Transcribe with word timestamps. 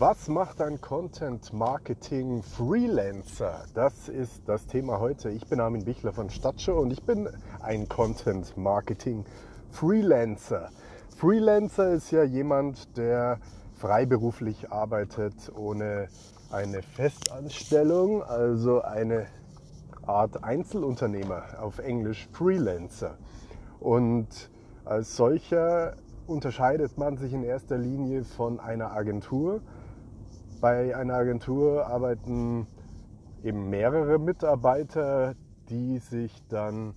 Was 0.00 0.28
macht 0.28 0.62
ein 0.62 0.80
Content 0.80 1.52
Marketing 1.52 2.42
Freelancer? 2.42 3.66
Das 3.74 4.08
ist 4.08 4.48
das 4.48 4.66
Thema 4.66 4.98
heute. 4.98 5.28
Ich 5.28 5.46
bin 5.46 5.60
Armin 5.60 5.84
Bichler 5.84 6.14
von 6.14 6.30
Stadtshow 6.30 6.80
und 6.80 6.90
ich 6.90 7.02
bin 7.02 7.28
ein 7.60 7.86
Content 7.86 8.56
Marketing 8.56 9.26
Freelancer. 9.70 10.70
Freelancer 11.18 11.90
ist 11.90 12.10
ja 12.12 12.22
jemand, 12.22 12.96
der 12.96 13.40
freiberuflich 13.74 14.72
arbeitet 14.72 15.34
ohne 15.54 16.08
eine 16.50 16.80
Festanstellung, 16.80 18.22
also 18.22 18.80
eine 18.80 19.26
Art 20.06 20.42
Einzelunternehmer, 20.42 21.42
auf 21.60 21.78
Englisch 21.78 22.26
Freelancer. 22.32 23.18
Und 23.80 24.48
als 24.86 25.14
solcher 25.14 25.98
unterscheidet 26.26 26.96
man 26.96 27.18
sich 27.18 27.34
in 27.34 27.42
erster 27.42 27.76
Linie 27.76 28.24
von 28.24 28.60
einer 28.60 28.92
Agentur. 28.92 29.60
Bei 30.60 30.94
einer 30.94 31.14
Agentur 31.14 31.86
arbeiten 31.86 32.66
eben 33.42 33.70
mehrere 33.70 34.18
Mitarbeiter, 34.18 35.34
die 35.70 35.98
sich 35.98 36.42
dann 36.50 36.92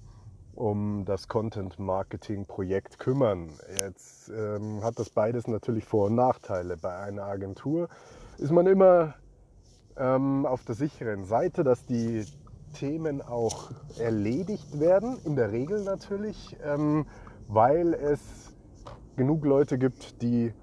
um 0.54 1.06
das 1.06 1.30
Content 1.30 1.80
Marketing 1.80 2.46
Projekt 2.46 3.00
kümmern. 3.00 3.52
Jetzt 3.80 4.30
ähm, 4.30 4.84
hat 4.84 5.00
das 5.00 5.10
beides 5.10 5.48
natürlich 5.48 5.86
Vor- 5.86 6.08
und 6.08 6.16
Nachteile. 6.16 6.76
Bei 6.76 6.98
einer 6.98 7.24
Agentur 7.24 7.88
ist 8.38 8.52
man 8.52 8.68
immer 8.68 9.16
ähm, 9.96 10.46
auf 10.46 10.66
der 10.66 10.76
sicheren 10.76 11.24
Seite, 11.24 11.64
dass 11.64 11.86
die 11.86 12.26
Themen 12.74 13.22
auch 13.22 13.72
erledigt 13.98 14.78
werden, 14.78 15.20
in 15.24 15.38
der 15.38 15.54
Regel 15.54 15.86
natürlich, 15.86 16.58
ähm, 16.66 17.06
weil 17.48 17.94
es 17.94 18.54
genug 19.16 19.46
Leute 19.46 19.78
gibt, 19.78 20.22
die 20.22 20.54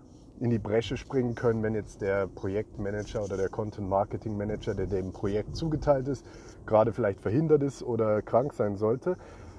in 0.41 0.51
die 0.51 0.59
Bresche 0.59 0.97
springen 0.97 1.35
können, 1.35 1.63
wenn 1.63 1.75
jetzt 1.75 2.01
der 2.01 2.27
Projektmanager 2.27 3.23
oder 3.23 3.37
der 3.37 3.51
Content 3.51 3.89
Marketing 3.89 4.37
Manager, 4.37 4.75
der 4.75 4.87
dem 4.87 5.13
Projekt 5.13 5.55
zugeteilt 5.55 6.09
ist, 6.09 6.25
gerade 6.67 6.93
vielleicht 6.93 7.21
verhindert 7.21 7.63
ist 7.63 7.83
oder 7.83 8.23
krank 8.23 8.55
sein 8.55 8.77
sollte. 8.77 9.17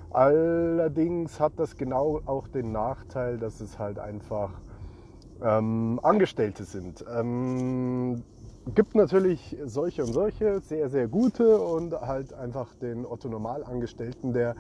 Allerdings 0.10 1.40
hat 1.40 1.54
das 1.58 1.78
genau 1.78 2.20
auch 2.26 2.48
den 2.48 2.72
Nachteil, 2.72 3.38
dass 3.38 3.62
es 3.62 3.78
halt 3.78 4.00
einfach 4.00 4.60
ähm, 5.42 6.00
Angestellte 6.02 6.64
sind. 6.64 7.06
Ähm, 7.16 8.24
gibt 8.74 8.96
natürlich 8.96 9.56
solche 9.64 10.04
und 10.04 10.14
solche, 10.14 10.62
sehr, 10.62 10.90
sehr 10.90 11.08
gute 11.08 11.60
und 11.60 11.94
halt 11.94 12.34
einfach 12.34 12.74
den 12.76 13.06
Otto 13.06 13.30
Normalangestellten, 13.30 14.34
der 14.34 14.56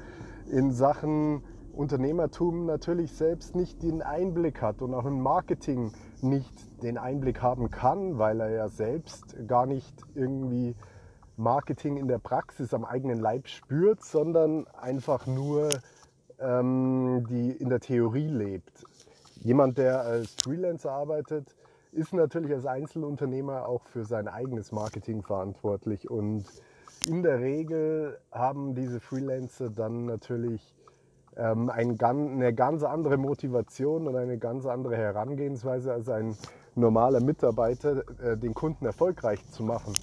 in 0.49 0.71
Sachen 0.71 1.43
Unternehmertum 1.73 2.65
natürlich 2.65 3.13
selbst 3.13 3.55
nicht 3.55 3.81
den 3.81 4.01
Einblick 4.01 4.61
hat 4.61 4.81
und 4.81 4.93
auch 4.93 5.05
im 5.05 5.21
Marketing 5.21 5.91
nicht 6.23 6.83
den 6.83 6.97
Einblick 6.97 7.41
haben 7.41 7.69
kann, 7.69 8.17
weil 8.17 8.39
er 8.39 8.49
ja 8.49 8.67
selbst 8.67 9.35
gar 9.47 9.65
nicht 9.65 9.93
irgendwie 10.15 10.75
Marketing 11.37 11.97
in 11.97 12.07
der 12.07 12.19
Praxis 12.19 12.73
am 12.73 12.85
eigenen 12.85 13.19
Leib 13.19 13.47
spürt, 13.47 14.03
sondern 14.03 14.67
einfach 14.67 15.25
nur 15.27 15.69
ähm, 16.39 17.25
die 17.29 17.51
in 17.51 17.69
der 17.69 17.79
Theorie 17.79 18.27
lebt. 18.27 18.83
Jemand, 19.35 19.77
der 19.77 20.01
als 20.01 20.35
Freelancer 20.43 20.91
arbeitet, 20.91 21.55
ist 21.91 22.13
natürlich 22.13 22.53
als 22.53 22.65
Einzelunternehmer 22.65 23.67
auch 23.67 23.83
für 23.85 24.05
sein 24.05 24.27
eigenes 24.27 24.71
Marketing 24.71 25.23
verantwortlich 25.23 26.09
und 26.09 26.45
in 27.07 27.23
der 27.23 27.39
Regel 27.39 28.19
haben 28.31 28.75
diese 28.75 28.99
Freelancer 28.99 29.69
dann 29.69 30.05
natürlich 30.05 30.75
ähm, 31.37 31.69
ein, 31.69 31.99
eine 32.01 32.53
ganz 32.53 32.83
andere 32.83 33.17
Motivation 33.17 34.07
und 34.07 34.15
eine 34.15 34.37
ganz 34.37 34.65
andere 34.65 34.97
Herangehensweise 34.97 35.93
als 35.93 36.09
ein 36.09 36.35
normaler 36.75 37.21
Mitarbeiter, 37.21 38.03
äh, 38.21 38.37
den 38.37 38.53
Kunden 38.53 38.85
erfolgreich 38.85 39.45
zu 39.47 39.63
machen. 39.63 39.93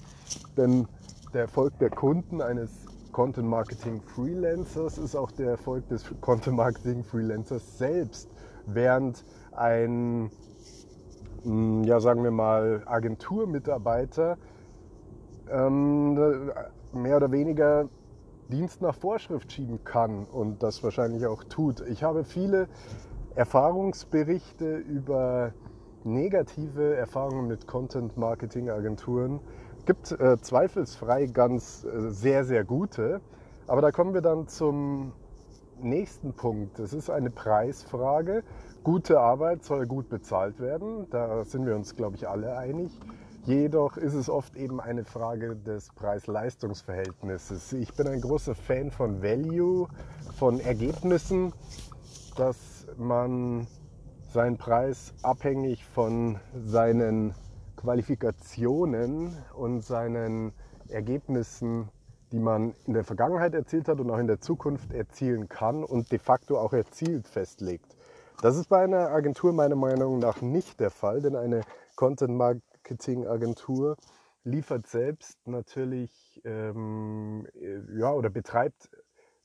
Denn 0.56 0.86
der 1.34 1.42
Erfolg 1.42 1.78
der 1.78 1.90
Kunden 1.90 2.40
eines 2.40 2.86
Content 3.12 3.48
Marketing 3.48 4.00
Freelancers 4.00 4.98
ist 4.98 5.16
auch 5.16 5.30
der 5.32 5.50
Erfolg 5.50 5.88
des 5.88 6.04
Content 6.20 6.56
Marketing 6.56 7.04
Freelancers 7.04 7.78
selbst, 7.78 8.28
während 8.66 9.24
ein 9.52 10.30
hm, 11.44 11.84
ja, 11.84 12.00
sagen 12.00 12.24
wir 12.24 12.30
mal, 12.30 12.82
Agenturmitarbeiter 12.86 14.36
ähm, 15.50 16.50
mehr 16.92 17.16
oder 17.16 17.30
weniger 17.30 17.88
Dienst 18.50 18.80
nach 18.80 18.94
Vorschrift 18.94 19.52
schieben 19.52 19.84
kann 19.84 20.24
und 20.24 20.62
das 20.62 20.82
wahrscheinlich 20.82 21.26
auch 21.26 21.44
tut. 21.44 21.80
Ich 21.88 22.02
habe 22.02 22.24
viele 22.24 22.68
Erfahrungsberichte 23.34 24.76
über 24.76 25.52
negative 26.04 26.96
Erfahrungen 26.96 27.46
mit 27.46 27.66
Content-Marketing-Agenturen. 27.66 29.40
Gibt 29.86 30.12
äh, 30.12 30.38
zweifelsfrei 30.40 31.26
ganz 31.26 31.84
äh, 31.84 32.10
sehr, 32.10 32.44
sehr 32.44 32.64
gute. 32.64 33.20
Aber 33.66 33.82
da 33.82 33.90
kommen 33.90 34.14
wir 34.14 34.22
dann 34.22 34.48
zum 34.48 35.12
nächsten 35.80 36.32
Punkt. 36.32 36.78
Das 36.78 36.92
ist 36.92 37.10
eine 37.10 37.30
Preisfrage. 37.30 38.42
Gute 38.82 39.20
Arbeit 39.20 39.64
soll 39.64 39.86
gut 39.86 40.08
bezahlt 40.08 40.60
werden. 40.60 41.06
Da 41.10 41.44
sind 41.44 41.66
wir 41.66 41.76
uns, 41.76 41.94
glaube 41.94 42.16
ich, 42.16 42.28
alle 42.28 42.56
einig. 42.56 42.90
Jedoch 43.48 43.96
ist 43.96 44.12
es 44.12 44.28
oft 44.28 44.56
eben 44.56 44.78
eine 44.78 45.06
Frage 45.06 45.56
des 45.56 45.88
Preis-Leistungs-Verhältnisses. 45.94 47.72
Ich 47.72 47.94
bin 47.94 48.06
ein 48.06 48.20
großer 48.20 48.54
Fan 48.54 48.90
von 48.90 49.22
Value, 49.22 49.88
von 50.36 50.60
Ergebnissen, 50.60 51.54
dass 52.36 52.86
man 52.98 53.66
seinen 54.34 54.58
Preis 54.58 55.14
abhängig 55.22 55.82
von 55.86 56.38
seinen 56.62 57.34
Qualifikationen 57.76 59.34
und 59.56 59.80
seinen 59.80 60.52
Ergebnissen, 60.90 61.88
die 62.32 62.40
man 62.40 62.74
in 62.84 62.92
der 62.92 63.04
Vergangenheit 63.04 63.54
erzielt 63.54 63.88
hat 63.88 63.98
und 63.98 64.10
auch 64.10 64.18
in 64.18 64.26
der 64.26 64.42
Zukunft 64.42 64.92
erzielen 64.92 65.48
kann 65.48 65.84
und 65.84 66.12
de 66.12 66.18
facto 66.18 66.58
auch 66.58 66.74
erzielt 66.74 67.26
festlegt. 67.26 67.96
Das 68.42 68.58
ist 68.58 68.68
bei 68.68 68.84
einer 68.84 69.08
Agentur 69.08 69.54
meiner 69.54 69.74
Meinung 69.74 70.18
nach 70.18 70.42
nicht 70.42 70.80
der 70.80 70.90
Fall, 70.90 71.22
denn 71.22 71.34
eine 71.34 71.62
Content-Marketing-Agentur 72.88 73.96
liefert 74.44 74.86
selbst 74.86 75.46
natürlich 75.46 76.40
ähm, 76.44 77.46
ja, 77.96 78.12
oder 78.12 78.30
betreibt 78.30 78.88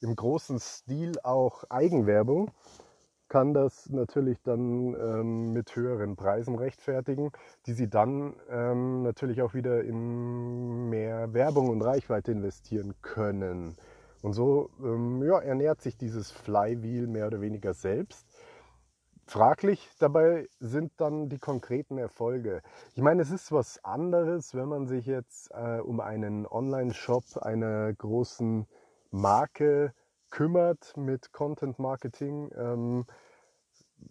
im 0.01 0.15
großen 0.15 0.59
Stil 0.59 1.13
auch 1.23 1.63
Eigenwerbung, 1.69 2.51
kann 3.29 3.53
das 3.53 3.89
natürlich 3.89 4.41
dann 4.43 4.93
ähm, 4.95 5.53
mit 5.53 5.75
höheren 5.75 6.15
Preisen 6.15 6.55
rechtfertigen, 6.55 7.31
die 7.65 7.73
sie 7.73 7.89
dann 7.89 8.35
ähm, 8.49 9.01
natürlich 9.03 9.41
auch 9.41 9.53
wieder 9.53 9.83
in 9.83 10.89
mehr 10.89 11.33
Werbung 11.33 11.69
und 11.69 11.81
Reichweite 11.81 12.31
investieren 12.31 12.93
können. 13.01 13.75
Und 14.21 14.33
so 14.33 14.69
ähm, 14.81 15.23
ja, 15.23 15.39
ernährt 15.39 15.81
sich 15.81 15.97
dieses 15.97 16.31
Flywheel 16.31 17.07
mehr 17.07 17.27
oder 17.27 17.41
weniger 17.41 17.73
selbst. 17.73 18.27
Fraglich 19.33 19.89
dabei 19.97 20.47
sind 20.59 20.91
dann 20.97 21.27
die 21.27 21.39
konkreten 21.39 21.97
Erfolge. 21.97 22.61
Ich 22.93 23.01
meine, 23.01 23.23
es 23.23 23.31
ist 23.31 23.51
was 23.51 23.83
anderes, 23.83 24.53
wenn 24.53 24.67
man 24.67 24.85
sich 24.85 25.07
jetzt 25.07 25.49
äh, 25.55 25.79
um 25.79 26.01
einen 26.01 26.45
Online-Shop 26.45 27.23
einer 27.41 27.91
großen 27.93 28.67
Marke 29.09 29.91
kümmert 30.29 30.95
mit 30.97 31.33
Content 31.33 31.79
Marketing, 31.79 32.51
ähm, 32.55 33.05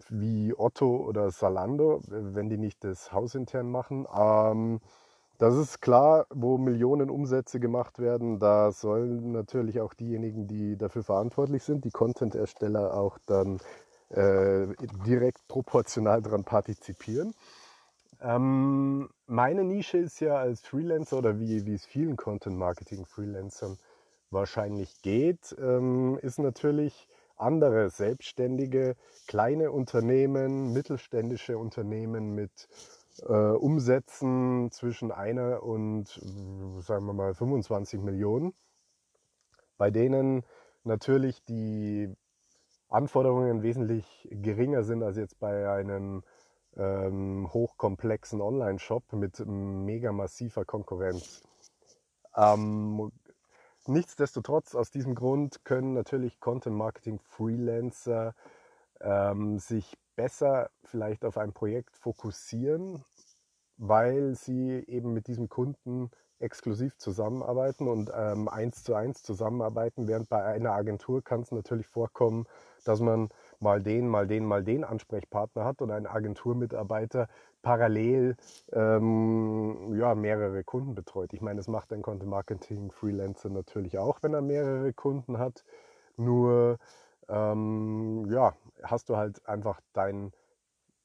wie 0.09 0.55
Otto 0.59 0.97
oder 0.97 1.31
Salando, 1.31 2.01
wenn 2.09 2.49
die 2.49 2.59
nicht 2.59 2.83
das 2.83 3.13
hausintern 3.13 3.71
machen. 3.71 4.09
Ähm, 4.13 4.81
das 5.39 5.55
ist 5.55 5.81
klar, 5.81 6.27
wo 6.31 6.59
Millionen 6.59 7.11
Umsätze 7.11 7.61
gemacht 7.61 8.01
werden, 8.01 8.41
da 8.41 8.73
sollen 8.73 9.31
natürlich 9.31 9.81
auch 9.81 9.95
diejenigen, 9.95 10.49
die 10.49 10.77
dafür 10.77 11.05
verantwortlich 11.05 11.63
sind, 11.63 11.85
die 11.85 11.93
Content-Ersteller 11.93 12.95
auch 12.95 13.19
dann 13.27 13.61
äh, 14.13 14.69
direkt 15.07 15.47
proportional 15.49 16.23
daran 16.23 16.45
partizipieren. 16.45 17.35
Ähm, 18.21 19.09
meine 19.27 19.65
Nische 19.65 19.99
ist 19.99 20.21
ja 20.21 20.37
als 20.37 20.61
Freelancer 20.61 21.19
oder 21.19 21.41
wie, 21.41 21.67
wie 21.67 21.75
es 21.75 21.85
vielen 21.85 22.17
Content-Marketing-Freelancern 22.17 23.79
wahrscheinlich 24.31 25.03
geht, 25.03 25.55
ähm, 25.59 26.19
ist 26.23 26.39
natürlich 26.39 27.09
andere 27.37 27.91
selbstständige, 27.91 28.97
kleine 29.27 29.73
Unternehmen, 29.73 30.73
mittelständische 30.73 31.59
Unternehmen 31.59 32.35
mit 32.35 32.69
äh, 33.27 33.33
Umsätzen 33.33 34.71
zwischen 34.71 35.11
einer 35.11 35.63
und, 35.63 36.09
sagen 36.81 37.07
wir 37.07 37.13
mal, 37.13 37.35
25 37.35 38.01
Millionen, 38.01 38.55
bei 39.77 39.91
denen 39.91 40.45
natürlich 40.85 41.43
die 41.45 42.15
Anforderungen 42.93 43.63
wesentlich 43.63 44.29
geringer 44.31 44.85
sind 44.85 45.03
als 45.03 45.17
jetzt 45.17 45.39
bei 45.39 45.71
einem 45.71 46.23
ähm, 46.77 47.49
hochkomplexen 47.53 48.41
Online-Shop 48.41 49.13
mit 49.13 49.45
mega 49.47 50.13
massiver 50.13 50.65
Konkurrenz. 50.65 51.43
Ähm, 52.37 53.13
nichtsdestotrotz, 53.87 54.75
aus 54.75 54.91
diesem 54.91 55.15
Grund 55.15 55.65
können 55.65 55.93
natürlich 55.93 56.41
Content-Marketing-Freelancer 56.41 58.35
ähm, 59.01 59.59
sich 59.59 59.97
besser 60.17 60.71
vielleicht 60.85 61.25
auf 61.25 61.39
ein 61.39 61.53
Projekt 61.53 61.97
fokussieren 61.97 63.05
weil 63.83 64.35
sie 64.37 64.85
eben 64.87 65.13
mit 65.13 65.27
diesem 65.27 65.49
Kunden 65.49 66.11
exklusiv 66.43 66.97
zusammenarbeiten 66.99 67.89
und 67.89 68.11
ähm, 68.15 68.49
eins 68.49 68.83
zu 68.83 68.95
eins 68.95 69.23
zusammenarbeiten, 69.23 70.09
während 70.09 70.29
bei 70.29 70.43
einer 70.45 70.73
Agentur 70.73 71.23
kann 71.23 71.43
es 71.43 71.53
natürlich 71.53 71.87
vorkommen, 71.87 72.47
dass 72.85 73.01
man 73.01 73.29
mal 73.61 73.83
den, 73.83 74.09
mal 74.09 74.27
den, 74.27 74.45
mal 74.45 74.65
den 74.65 74.85
Ansprechpartner 74.85 75.65
hat 75.65 75.81
und 75.83 75.91
ein 75.91 76.07
Agenturmitarbeiter 76.07 77.29
parallel 77.63 78.37
ähm, 78.73 79.95
ja, 79.95 80.15
mehrere 80.15 80.65
Kunden 80.65 80.95
betreut. 80.95 81.33
Ich 81.33 81.41
meine, 81.41 81.59
das 81.59 81.69
macht 81.69 81.93
ein 81.93 82.03
Content 82.03 82.29
Marketing 82.29 82.91
Freelancer 82.91 83.51
natürlich 83.51 83.99
auch, 83.99 84.19
wenn 84.23 84.35
er 84.35 84.43
mehrere 84.43 84.93
Kunden 84.93 85.39
hat. 85.39 85.65
Nur 86.17 86.79
ähm, 87.29 88.27
ja, 88.29 88.55
hast 88.83 89.09
du 89.09 89.17
halt 89.17 89.47
einfach 89.47 89.81
deinen 89.93 90.33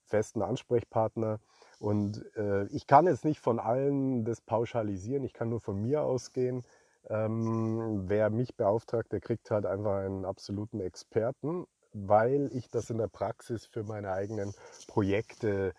festen 0.06 0.42
Ansprechpartner. 0.42 1.40
Und 1.80 2.26
äh, 2.36 2.66
ich 2.68 2.88
kann 2.88 3.06
jetzt 3.06 3.26
nicht 3.26 3.40
von 3.40 3.60
allen 3.60 4.26
das 4.26 4.42
pauschalisieren, 4.42 5.24
ich 5.24 5.34
kann 5.34 5.50
nur 5.50 5.60
von 5.60 5.82
mir 5.82 6.04
ausgehen. 6.04 6.64
Ähm, 7.10 8.10
wer 8.10 8.30
mich 8.30 8.56
beauftragt, 8.56 9.12
der 9.12 9.22
kriegt 9.22 9.50
halt 9.52 9.66
einfach 9.66 9.98
einen 9.98 10.26
absoluten 10.26 10.80
Experten, 10.80 11.66
weil 11.94 12.50
ich 12.54 12.70
das 12.70 12.90
in 12.90 12.98
der 12.98 13.08
Praxis 13.08 13.66
für 13.66 13.84
meine 13.84 14.12
eigenen 14.12 14.54
Projekte 14.88 15.74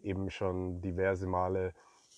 eben 0.00 0.30
schon 0.30 0.80
diverse 0.80 1.26
Male 1.26 1.72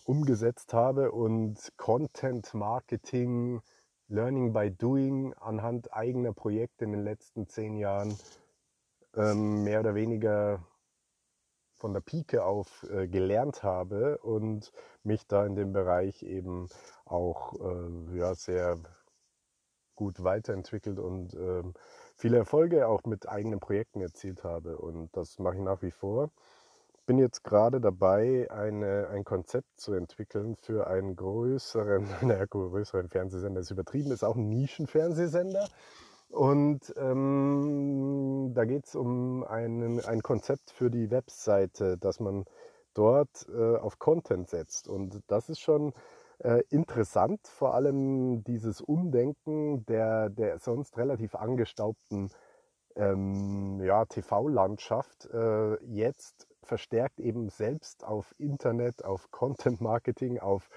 umgesetzt 0.05 0.73
habe 0.73 1.13
und 1.13 1.73
Content 1.77 2.55
Marketing, 2.55 3.61
Learning 4.09 4.53
by 4.53 4.71
Doing 4.71 5.35
anhand 5.35 5.93
eigener 5.93 6.33
Projekte 6.33 6.85
in 6.85 6.93
den 6.93 7.05
letzten 7.05 7.49
zehn 7.49 7.77
Jahren 7.77 8.17
ähm, 9.17 9.65
mehr 9.65 9.81
oder 9.81 9.95
weniger 9.95 10.65
von 11.85 11.93
der 11.93 12.01
Pike 12.01 12.43
auf 12.43 12.87
äh, 12.91 13.07
gelernt 13.07 13.63
habe 13.63 14.17
und 14.23 14.73
mich 15.03 15.27
da 15.27 15.45
in 15.45 15.55
dem 15.55 15.75
Bereich 15.75 16.23
eben 16.23 16.67
auch 17.05 17.53
äh, 17.61 18.17
ja, 18.17 18.35
sehr 18.35 18.79
gut 19.95 20.25
weiterentwickelt 20.25 20.99
und 20.99 21.35
äh, 21.35 21.63
viele 22.17 22.39
Erfolge 22.39 22.89
auch 22.89 23.05
mit 23.05 23.29
eigenen 23.29 23.61
Projekten 23.61 24.01
erzielt 24.01 24.45
habe. 24.45 24.79
Und 24.79 25.15
das 25.15 25.39
mache 25.39 25.57
ich 25.57 25.61
nach 25.61 25.83
wie 25.83 25.91
vor. 25.91 26.31
Bin 27.05 27.19
jetzt 27.19 27.45
gerade 27.45 27.83
dabei, 27.83 28.51
eine, 28.51 29.09
ein 29.09 29.25
Konzept 29.25 29.79
zu 29.79 29.93
entwickeln 29.93 30.57
für 30.57 30.87
einen 30.87 31.17
größeren, 31.17 32.09
naja, 32.23 32.47
größeren 32.47 33.11
Fernsehsender. 33.11 33.61
Das 33.61 33.67
ist 33.67 33.73
übertrieben, 33.73 34.11
ist 34.11 34.25
auch 34.25 34.37
ein 34.37 34.49
Nischenfernsehsender. 34.49 35.69
Und 36.29 36.93
ähm, 36.97 38.53
da 38.55 38.65
geht 38.65 38.87
es 38.87 38.95
um 38.97 39.45
einen, 39.45 40.01
ein 40.05 40.23
Konzept 40.23 40.71
für 40.71 40.91
die 40.91 41.11
Webseite, 41.11 41.97
dass 41.99 42.19
man 42.21 42.45
dort 42.95 43.47
äh, 43.49 43.77
auf 43.77 43.99
Content 43.99 44.49
setzt. 44.49 44.89
Und 44.89 45.21
das 45.29 45.49
ist 45.49 45.61
schon 45.61 45.93
äh, 46.39 46.63
interessant, 46.71 47.41
vor 47.47 47.75
allem 47.75 48.43
dieses 48.45 48.81
Umdenken 48.81 49.85
der, 49.87 50.31
der 50.31 50.59
sonst 50.59 50.97
relativ 50.97 51.35
angestaubten 51.35 52.31
ähm, 52.97 53.81
ja, 53.83 54.05
TV-Landschaft 54.05 55.29
äh, 55.33 55.83
jetzt 55.85 56.47
verstärkt 56.63 57.21
eben 57.21 57.49
selbst 57.51 58.05
auf 58.05 58.35
Internet, 58.39 59.05
auf 59.05 59.31
Content 59.31 59.81
Marketing, 59.81 60.39
auf 60.39 60.69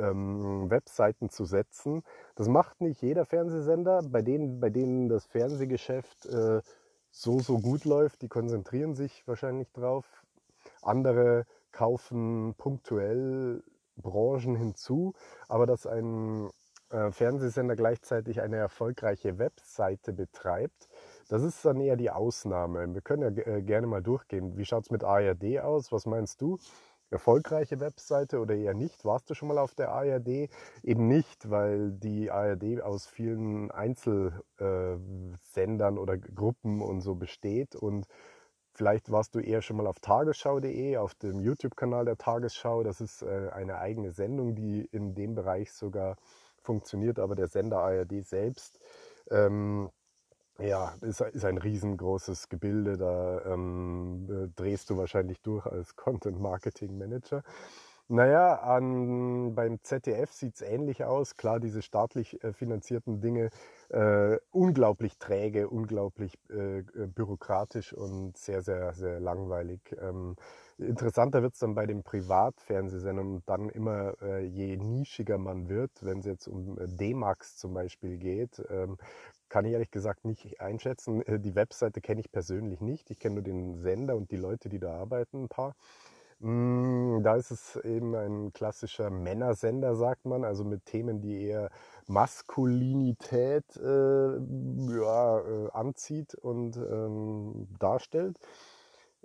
ähm, 0.00 0.70
Webseiten 0.70 1.28
zu 1.30 1.44
setzen. 1.44 2.02
Das 2.34 2.48
macht 2.48 2.80
nicht 2.80 3.02
jeder 3.02 3.26
Fernsehsender. 3.26 4.00
Bei 4.08 4.22
denen, 4.22 4.60
bei 4.60 4.70
denen 4.70 5.08
das 5.08 5.26
Fernsehgeschäft 5.26 6.26
äh, 6.26 6.60
so, 7.10 7.40
so 7.40 7.58
gut 7.58 7.84
läuft, 7.84 8.22
die 8.22 8.28
konzentrieren 8.28 8.94
sich 8.94 9.26
wahrscheinlich 9.26 9.70
drauf. 9.72 10.24
Andere 10.82 11.46
kaufen 11.72 12.54
punktuell 12.56 13.62
Branchen 13.96 14.56
hinzu, 14.56 15.14
aber 15.48 15.66
dass 15.66 15.86
ein 15.86 16.50
äh, 16.90 17.10
Fernsehsender 17.10 17.76
gleichzeitig 17.76 18.40
eine 18.40 18.56
erfolgreiche 18.56 19.38
Webseite 19.38 20.12
betreibt, 20.12 20.88
das 21.28 21.42
ist 21.42 21.64
dann 21.64 21.80
eher 21.80 21.96
die 21.96 22.10
Ausnahme. 22.10 22.92
Wir 22.92 23.00
können 23.00 23.22
ja 23.22 23.42
äh, 23.44 23.62
gerne 23.62 23.86
mal 23.86 24.02
durchgehen. 24.02 24.56
Wie 24.56 24.64
schaut 24.64 24.84
es 24.84 24.90
mit 24.90 25.04
ARD 25.04 25.60
aus? 25.60 25.92
Was 25.92 26.06
meinst 26.06 26.40
du? 26.40 26.58
Erfolgreiche 27.10 27.80
Webseite 27.80 28.40
oder 28.40 28.54
eher 28.54 28.74
nicht? 28.74 29.04
Warst 29.04 29.30
du 29.30 29.34
schon 29.34 29.48
mal 29.48 29.58
auf 29.58 29.74
der 29.74 29.90
ARD? 29.90 30.48
Eben 30.82 31.08
nicht, 31.08 31.50
weil 31.50 31.92
die 31.92 32.30
ARD 32.30 32.82
aus 32.82 33.06
vielen 33.06 33.70
Einzelsendern 33.70 35.96
äh, 35.96 36.00
oder 36.00 36.18
Gruppen 36.18 36.82
und 36.82 37.00
so 37.00 37.14
besteht 37.14 37.76
und 37.76 38.06
Vielleicht 38.72 39.10
warst 39.10 39.34
du 39.34 39.40
eher 39.40 39.62
schon 39.62 39.76
mal 39.76 39.86
auf 39.86 40.00
tagesschau.de, 40.00 40.96
auf 40.96 41.14
dem 41.14 41.40
YouTube-Kanal 41.40 42.04
der 42.04 42.16
Tagesschau. 42.16 42.82
Das 42.82 43.00
ist 43.00 43.20
äh, 43.20 43.50
eine 43.52 43.78
eigene 43.78 44.12
Sendung, 44.12 44.54
die 44.54 44.88
in 44.92 45.14
dem 45.14 45.34
Bereich 45.34 45.72
sogar 45.72 46.16
funktioniert, 46.62 47.18
aber 47.18 47.34
der 47.34 47.48
Sender 47.48 47.80
ARD 47.80 48.24
selbst 48.24 48.78
ähm, 49.30 49.90
ja, 50.62 50.94
ist, 51.00 51.20
ist 51.20 51.44
ein 51.44 51.58
riesengroßes 51.58 52.48
Gebilde. 52.48 52.96
Da 52.96 53.42
ähm, 53.46 54.28
äh, 54.30 54.48
drehst 54.54 54.90
du 54.90 54.96
wahrscheinlich 54.96 55.40
durch 55.40 55.66
als 55.66 55.96
Content 55.96 56.40
Marketing 56.40 56.96
Manager. 56.98 57.42
Naja, 58.12 58.56
an, 58.56 59.54
beim 59.54 59.78
ZDF 59.84 60.32
sieht 60.32 60.56
es 60.56 60.62
ähnlich 60.62 61.04
aus. 61.04 61.36
Klar, 61.36 61.60
diese 61.60 61.80
staatlich 61.80 62.42
äh, 62.42 62.52
finanzierten 62.52 63.20
Dinge, 63.20 63.50
äh, 63.88 64.36
unglaublich 64.50 65.16
träge, 65.18 65.68
unglaublich 65.68 66.36
äh, 66.50 66.78
äh 66.80 67.06
bürokratisch 67.06 67.92
und 67.92 68.36
sehr, 68.36 68.62
sehr, 68.62 68.94
sehr 68.94 69.20
langweilig. 69.20 69.80
Ähm, 70.00 70.34
interessanter 70.78 71.40
wird 71.42 71.54
es 71.54 71.60
dann 71.60 71.76
bei 71.76 71.86
den 71.86 72.02
Privatfernsehsendern 72.02 73.34
und 73.36 73.48
dann 73.48 73.68
immer, 73.68 74.20
äh, 74.22 74.44
je 74.44 74.76
nischiger 74.76 75.38
man 75.38 75.68
wird, 75.68 75.92
wenn 76.00 76.18
es 76.18 76.26
jetzt 76.26 76.48
um 76.48 76.76
D-Max 76.80 77.58
zum 77.58 77.74
Beispiel 77.74 78.18
geht, 78.18 78.60
ähm, 78.70 78.96
kann 79.48 79.64
ich 79.64 79.72
ehrlich 79.72 79.92
gesagt 79.92 80.24
nicht 80.24 80.60
einschätzen. 80.60 81.22
Äh, 81.22 81.38
die 81.38 81.54
Webseite 81.54 82.00
kenne 82.00 82.20
ich 82.20 82.32
persönlich 82.32 82.80
nicht. 82.80 83.08
Ich 83.12 83.20
kenne 83.20 83.36
nur 83.36 83.44
den 83.44 83.76
Sender 83.76 84.16
und 84.16 84.32
die 84.32 84.36
Leute, 84.36 84.68
die 84.68 84.80
da 84.80 84.94
arbeiten, 84.94 85.44
ein 85.44 85.48
paar. 85.48 85.76
Mm, 86.42 87.22
da 87.22 87.36
ist 87.36 87.50
es 87.50 87.76
eben 87.76 88.14
ein 88.14 88.52
klassischer 88.54 89.10
Männersender, 89.10 89.94
sagt 89.94 90.24
man, 90.24 90.42
also 90.44 90.64
mit 90.64 90.86
Themen, 90.86 91.20
die 91.20 91.44
eher 91.44 91.70
Maskulinität 92.06 93.76
äh, 93.76 94.38
ja, 94.38 95.38
äh, 95.38 95.70
anzieht 95.72 96.34
und 96.34 96.76
ähm, 96.78 97.68
darstellt. 97.78 98.38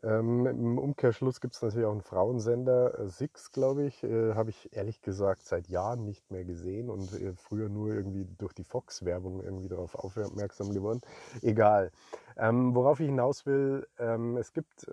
Ähm, 0.03 0.45
Im 0.45 0.77
Umkehrschluss 0.77 1.39
gibt 1.39 1.55
es 1.55 1.61
natürlich 1.61 1.85
auch 1.87 1.93
einen 1.93 2.01
Frauensender, 2.01 2.99
äh, 2.99 3.07
Six, 3.07 3.51
glaube 3.51 3.85
ich, 3.85 4.03
äh, 4.03 4.33
habe 4.33 4.49
ich 4.49 4.75
ehrlich 4.75 5.01
gesagt 5.01 5.43
seit 5.43 5.69
Jahren 5.69 6.03
nicht 6.03 6.29
mehr 6.31 6.43
gesehen 6.43 6.89
und 6.89 7.13
äh, 7.13 7.33
früher 7.33 7.69
nur 7.69 7.93
irgendwie 7.93 8.27
durch 8.37 8.53
die 8.53 8.65
Fox-Werbung 8.65 9.41
irgendwie 9.41 9.69
darauf 9.69 9.95
aufmerksam 9.95 10.73
geworden. 10.73 10.99
Egal. 11.41 11.91
Ähm, 12.37 12.75
worauf 12.75 12.99
ich 12.99 13.07
hinaus 13.07 13.45
will, 13.45 13.87
ähm, 13.97 14.35
es 14.35 14.51
gibt 14.51 14.85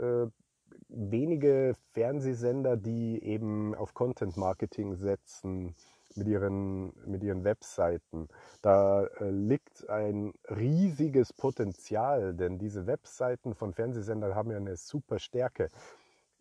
wenige 0.94 1.74
Fernsehsender, 1.92 2.76
die 2.76 3.22
eben 3.22 3.74
auf 3.74 3.94
Content-Marketing 3.94 4.94
setzen 4.94 5.74
mit 6.14 6.28
ihren, 6.28 6.92
mit 7.06 7.22
ihren 7.22 7.44
Webseiten. 7.44 8.28
Da 8.60 9.04
äh, 9.04 9.30
liegt 9.30 9.88
ein 9.88 10.34
riesiges 10.48 11.32
Potenzial, 11.32 12.34
denn 12.34 12.58
diese 12.58 12.86
Webseiten 12.86 13.54
von 13.54 13.72
Fernsehsendern 13.72 14.34
haben 14.34 14.50
ja 14.50 14.58
eine 14.58 14.76
super 14.76 15.18
Stärke. 15.18 15.70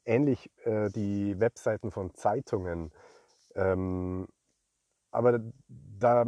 Ähnlich 0.03 0.49
äh, 0.65 0.89
die 0.89 1.39
Webseiten 1.39 1.91
von 1.91 2.13
Zeitungen. 2.13 2.91
Ähm, 3.55 4.27
aber 5.11 5.39
da 5.67 6.25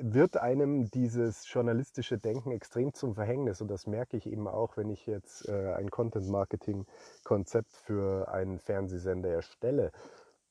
wird 0.00 0.36
einem 0.36 0.90
dieses 0.90 1.50
journalistische 1.52 2.18
Denken 2.18 2.50
extrem 2.52 2.94
zum 2.94 3.14
Verhängnis. 3.14 3.60
Und 3.60 3.68
das 3.68 3.86
merke 3.86 4.16
ich 4.16 4.26
eben 4.26 4.48
auch, 4.48 4.76
wenn 4.76 4.90
ich 4.90 5.06
jetzt 5.06 5.48
äh, 5.48 5.74
ein 5.74 5.90
Content-Marketing-Konzept 5.90 7.72
für 7.72 8.28
einen 8.28 8.58
Fernsehsender 8.58 9.30
erstelle 9.30 9.92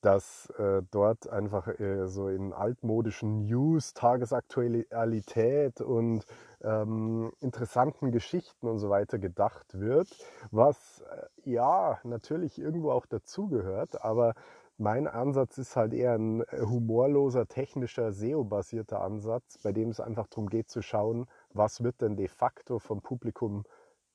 dass 0.00 0.48
äh, 0.58 0.82
dort 0.90 1.28
einfach 1.28 1.66
äh, 1.80 2.06
so 2.06 2.28
in 2.28 2.52
altmodischen 2.52 3.46
News, 3.46 3.94
Tagesaktualität 3.94 5.80
und 5.80 6.24
ähm, 6.62 7.32
interessanten 7.40 8.12
Geschichten 8.12 8.68
und 8.68 8.78
so 8.78 8.90
weiter 8.90 9.18
gedacht 9.18 9.78
wird, 9.78 10.08
was 10.50 11.02
äh, 11.44 11.50
ja 11.50 11.98
natürlich 12.04 12.58
irgendwo 12.58 12.92
auch 12.92 13.06
dazugehört, 13.06 14.02
aber 14.04 14.34
mein 14.78 15.08
Ansatz 15.08 15.58
ist 15.58 15.76
halt 15.76 15.92
eher 15.92 16.14
ein 16.14 16.42
äh, 16.42 16.60
humorloser, 16.60 17.46
technischer, 17.46 18.12
SEO-basierter 18.12 19.00
Ansatz, 19.00 19.58
bei 19.62 19.72
dem 19.72 19.90
es 19.90 20.00
einfach 20.00 20.28
darum 20.28 20.48
geht 20.48 20.70
zu 20.70 20.82
schauen, 20.82 21.26
was 21.52 21.82
wird 21.82 22.00
denn 22.00 22.16
de 22.16 22.28
facto 22.28 22.78
vom 22.78 23.02
Publikum 23.02 23.64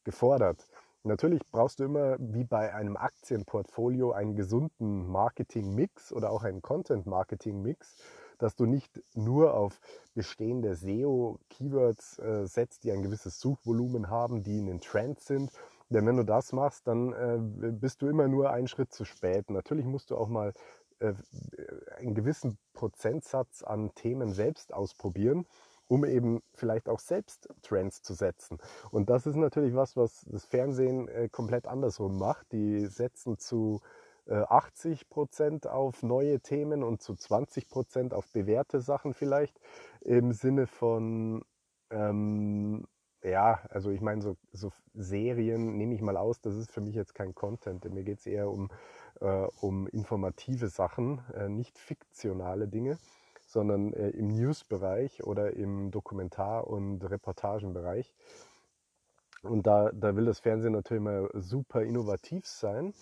gefordert. 0.06 0.68
Natürlich 1.04 1.42
brauchst 1.52 1.80
du 1.80 1.84
immer, 1.84 2.16
wie 2.18 2.46
bei 2.46 2.74
einem 2.74 2.96
Aktienportfolio, 2.96 4.14
einen 4.14 4.38
gesunden 4.38 5.06
Marketing-Mix 5.08 6.14
oder 6.14 6.32
auch 6.32 6.44
einen 6.44 6.62
Content-Marketing-Mix, 6.62 7.98
dass 8.38 8.56
du 8.56 8.66
nicht 8.66 9.04
nur 9.14 9.54
auf 9.54 9.82
bestehende 10.16 10.76
SEO-Keywords 10.76 12.20
äh, 12.20 12.46
setzt, 12.46 12.86
die 12.86 12.94
ein 12.94 13.02
gewisses 13.02 13.42
Suchvolumen 13.42 14.10
haben, 14.10 14.44
die 14.44 14.60
in 14.60 14.68
den 14.68 14.80
Trends 14.80 15.26
sind 15.28 15.52
Denn 15.90 16.06
wenn 16.06 16.18
du 16.18 16.24
das 16.24 16.54
machst, 16.54 16.88
dann 16.88 17.14
äh, 17.14 17.72
bist 17.72 18.02
du 18.02 18.08
immer 18.08 18.28
nur 18.28 18.52
einen 18.52 18.68
Schritt 18.68 18.94
zu 18.94 19.06
spät. 19.06 19.50
Natürlich 19.50 19.86
musst 19.86 20.12
du 20.12 20.18
auch 20.18 20.28
mal 20.28 20.54
äh, 21.00 21.14
einen 21.98 22.16
gewissen 22.16 22.58
Prozentsatz 22.74 23.64
an 23.64 23.94
Themen 23.96 24.32
selbst 24.34 24.74
ausprobieren, 24.74 25.46
um 25.88 26.06
eben 26.06 26.42
vielleicht 26.54 26.90
auch 26.90 27.00
selbst 27.00 27.50
Trends 27.62 28.02
zu 28.02 28.14
setzen. 28.14 28.58
Und 28.92 29.10
das 29.10 29.26
ist 29.26 29.36
natürlich 29.36 29.76
was, 29.76 29.96
was 29.96 30.26
das 30.30 30.46
Fernsehen 30.46 31.08
äh, 31.10 31.30
komplett 31.30 31.68
andersrum 31.68 32.18
macht. 32.18 32.52
Die 32.52 32.86
setzen 32.88 33.38
zu 33.38 33.82
80 34.28 35.02
äh, 35.02 35.06
Prozent 35.10 35.68
auf 35.68 36.02
neue 36.02 36.40
Themen 36.40 36.84
und 36.84 37.02
zu 37.02 37.16
20 37.16 37.68
Prozent 37.68 38.14
auf 38.14 38.26
bewährte 38.32 38.80
Sachen 38.80 39.14
vielleicht 39.14 39.60
im 40.02 40.32
Sinne 40.32 40.66
von 40.66 41.44
ähm, 41.90 42.88
ja, 43.24 43.62
also 43.70 43.90
ich 43.92 44.02
meine, 44.02 44.22
so, 44.22 44.38
so, 44.52 44.72
Serien 44.94 45.78
nehme 45.78 45.96
ich 45.96 46.02
mal 46.02 46.18
aus, 46.18 46.42
das 46.42 46.56
ist 46.56 46.72
für 46.72 46.82
mich 46.82 46.96
jetzt 46.96 47.16
kein 47.16 47.34
Content. 47.34 47.86
Mir 47.92 48.04
geht 48.04 48.20
es 48.20 48.28
eher 48.28 48.50
um, 48.50 48.70
äh, 49.22 49.48
um 49.62 49.88
informative 49.88 50.68
Sachen, 50.68 51.22
äh, 51.34 51.50
nicht 51.50 51.78
fiktionale 51.80 52.68
Dinge, 52.68 52.98
sondern 53.46 53.94
äh, 53.94 54.10
im 54.10 54.28
News-Bereich 54.30 55.24
oder 55.24 55.54
im 55.54 55.92
Dokumentar- 55.92 56.68
und 56.68 57.04
Reportagenbereich. 57.04 58.14
Und 59.42 59.68
da, 59.68 59.92
da 59.94 60.16
will 60.16 60.26
das 60.26 60.40
Fernsehen 60.40 60.74
natürlich 60.74 61.04
mal 61.04 61.30
super 61.34 61.84
innovativ 61.84 62.46
sein 62.46 62.94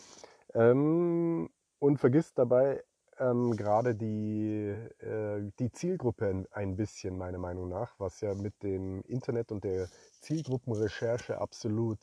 ähm, 0.54 1.50
und 1.80 1.98
vergisst 2.00 2.38
dabei 2.38 2.84
ähm, 3.22 3.56
gerade 3.56 3.96
die, 3.96 4.74
äh, 5.00 5.52
die 5.60 5.72
Zielgruppe 5.72 6.46
ein 6.52 6.76
bisschen, 6.76 7.18
meiner 7.18 7.38
Meinung 7.38 7.70
nach, 7.70 7.94
was 8.00 8.20
ja 8.22 8.34
mit 8.34 8.64
dem 8.64 9.02
Internet 9.04 9.52
und 9.52 9.64
der 9.64 9.88
Zielgruppenrecherche 10.22 11.40
absolut 11.40 12.00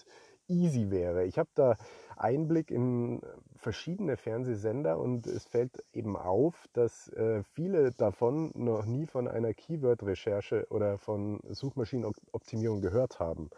easy 0.49 0.91
wäre. 0.91 1.25
Ich 1.25 1.39
habe 1.39 1.51
da 1.55 1.77
Einblick 2.17 2.71
in 2.71 3.21
verschiedene 3.57 4.17
Fernsehsender 4.17 4.99
und 4.99 5.27
es 5.27 5.45
fällt 5.45 5.85
eben 5.93 6.17
auf, 6.17 6.67
dass 6.73 7.09
äh, 7.11 7.43
viele 7.43 7.93
davon 7.93 8.51
noch 8.55 8.87
nie 8.87 9.07
von 9.07 9.29
einer 9.29 9.53
Keyword-Recherche 9.53 10.67
oder 10.71 10.99
von 10.99 11.41
Suchmaschinenoptimierung 11.49 12.81
gehört 12.81 13.21
haben. 13.21 13.51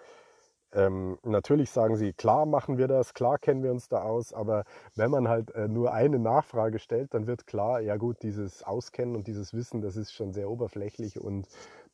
Ähm, 0.72 1.18
natürlich 1.24 1.70
sagen 1.70 1.96
sie, 1.96 2.12
klar 2.12 2.46
machen 2.46 2.78
wir 2.78 2.86
das, 2.86 3.12
klar 3.12 3.38
kennen 3.38 3.62
wir 3.62 3.72
uns 3.72 3.88
da 3.88 4.02
aus, 4.02 4.32
aber 4.32 4.64
wenn 4.94 5.10
man 5.10 5.28
halt 5.28 5.50
äh, 5.54 5.66
nur 5.66 5.92
eine 5.92 6.20
Nachfrage 6.20 6.78
stellt, 6.78 7.12
dann 7.12 7.26
wird 7.26 7.46
klar, 7.46 7.80
ja 7.80 7.96
gut, 7.96 8.22
dieses 8.22 8.62
Auskennen 8.62 9.16
und 9.16 9.26
dieses 9.26 9.52
Wissen, 9.52 9.80
das 9.80 9.96
ist 9.96 10.12
schon 10.12 10.32
sehr 10.32 10.48
oberflächlich 10.48 11.20
und 11.20 11.48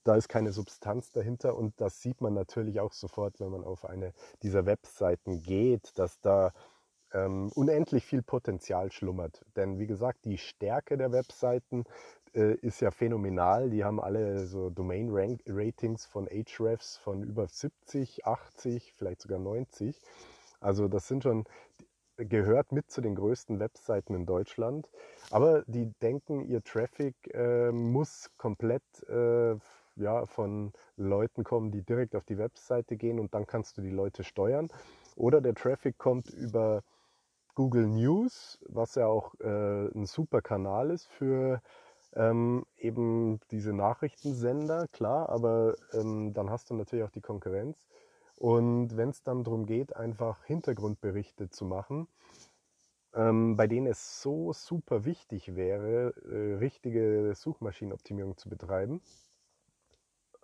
da 0.04 0.14
ist 0.14 0.28
keine 0.28 0.52
Substanz 0.52 1.10
dahinter 1.10 1.56
und 1.56 1.80
das 1.80 2.02
sieht 2.02 2.20
man 2.20 2.34
natürlich 2.34 2.78
auch 2.80 2.92
sofort, 2.92 3.40
wenn 3.40 3.50
man 3.50 3.64
auf 3.64 3.86
eine 3.86 4.12
dieser 4.42 4.66
Webseiten 4.66 5.42
geht, 5.42 5.98
dass 5.98 6.20
da 6.20 6.52
ähm, 7.12 7.50
unendlich 7.54 8.04
viel 8.04 8.22
Potenzial 8.22 8.92
schlummert. 8.92 9.44
Denn 9.56 9.78
wie 9.78 9.86
gesagt, 9.86 10.24
die 10.24 10.38
Stärke 10.38 10.98
der 10.98 11.12
Webseiten 11.12 11.84
äh, 12.36 12.54
ist 12.60 12.80
ja 12.80 12.90
phänomenal. 12.90 13.70
Die 13.70 13.84
haben 13.84 14.00
alle 14.00 14.46
so 14.46 14.70
Domain-Ratings 14.70 16.06
von 16.06 16.28
Ahrefs 16.28 16.96
von 16.98 17.22
über 17.22 17.48
70, 17.48 18.26
80, 18.26 18.92
vielleicht 18.92 19.22
sogar 19.22 19.38
90. 19.38 20.00
Also 20.60 20.88
das 20.88 21.08
sind 21.08 21.22
schon 21.22 21.44
gehört 22.16 22.72
mit 22.72 22.90
zu 22.90 23.00
den 23.00 23.14
größten 23.14 23.60
Webseiten 23.60 24.14
in 24.14 24.26
Deutschland. 24.26 24.88
Aber 25.30 25.64
die 25.66 25.92
denken, 26.00 26.46
ihr 26.46 26.62
Traffic 26.62 27.14
äh, 27.34 27.70
muss 27.72 28.30
komplett 28.38 28.82
äh, 29.08 29.56
ja, 29.96 30.26
von 30.26 30.72
Leuten 30.96 31.44
kommen, 31.44 31.70
die 31.70 31.82
direkt 31.82 32.14
auf 32.14 32.24
die 32.24 32.38
Webseite 32.38 32.96
gehen 32.96 33.18
und 33.18 33.34
dann 33.34 33.46
kannst 33.46 33.76
du 33.78 33.82
die 33.82 33.90
Leute 33.90 34.24
steuern. 34.24 34.68
Oder 35.14 35.40
der 35.40 35.54
Traffic 35.54 35.98
kommt 35.98 36.30
über 36.30 36.82
Google 37.54 37.86
News, 37.86 38.58
was 38.68 38.94
ja 38.94 39.06
auch 39.06 39.34
äh, 39.40 39.88
ein 39.94 40.04
super 40.06 40.42
Kanal 40.42 40.90
ist 40.90 41.06
für 41.08 41.62
ähm, 42.16 42.64
eben 42.78 43.40
diese 43.50 43.72
Nachrichtensender, 43.72 44.88
klar, 44.88 45.28
aber 45.28 45.76
ähm, 45.92 46.32
dann 46.32 46.50
hast 46.50 46.70
du 46.70 46.74
natürlich 46.74 47.04
auch 47.04 47.10
die 47.10 47.20
Konkurrenz. 47.20 47.86
Und 48.36 48.96
wenn 48.96 49.10
es 49.10 49.22
dann 49.22 49.44
darum 49.44 49.66
geht, 49.66 49.94
einfach 49.96 50.44
Hintergrundberichte 50.44 51.50
zu 51.50 51.64
machen, 51.64 52.08
ähm, 53.14 53.56
bei 53.56 53.66
denen 53.66 53.86
es 53.86 54.20
so 54.22 54.52
super 54.52 55.04
wichtig 55.04 55.56
wäre, 55.56 56.14
äh, 56.30 56.54
richtige 56.56 57.34
Suchmaschinenoptimierung 57.34 58.36
zu 58.36 58.48
betreiben. 58.48 59.00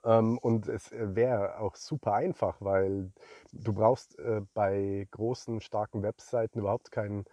Ähm, 0.05 0.39
und 0.39 0.69
es 0.69 0.91
wäre 0.93 1.59
auch 1.59 1.77
super 1.77 2.15
einfach, 2.15 2.57
weil 2.61 3.13
du 3.53 3.73
brauchst 3.73 4.19
äh, 4.19 4.43
bei 4.55 5.07
großen, 5.11 5.61
starken 5.61 6.03
Webseiten 6.03 6.59
überhaupt 6.59 6.91
keinen 6.91 7.25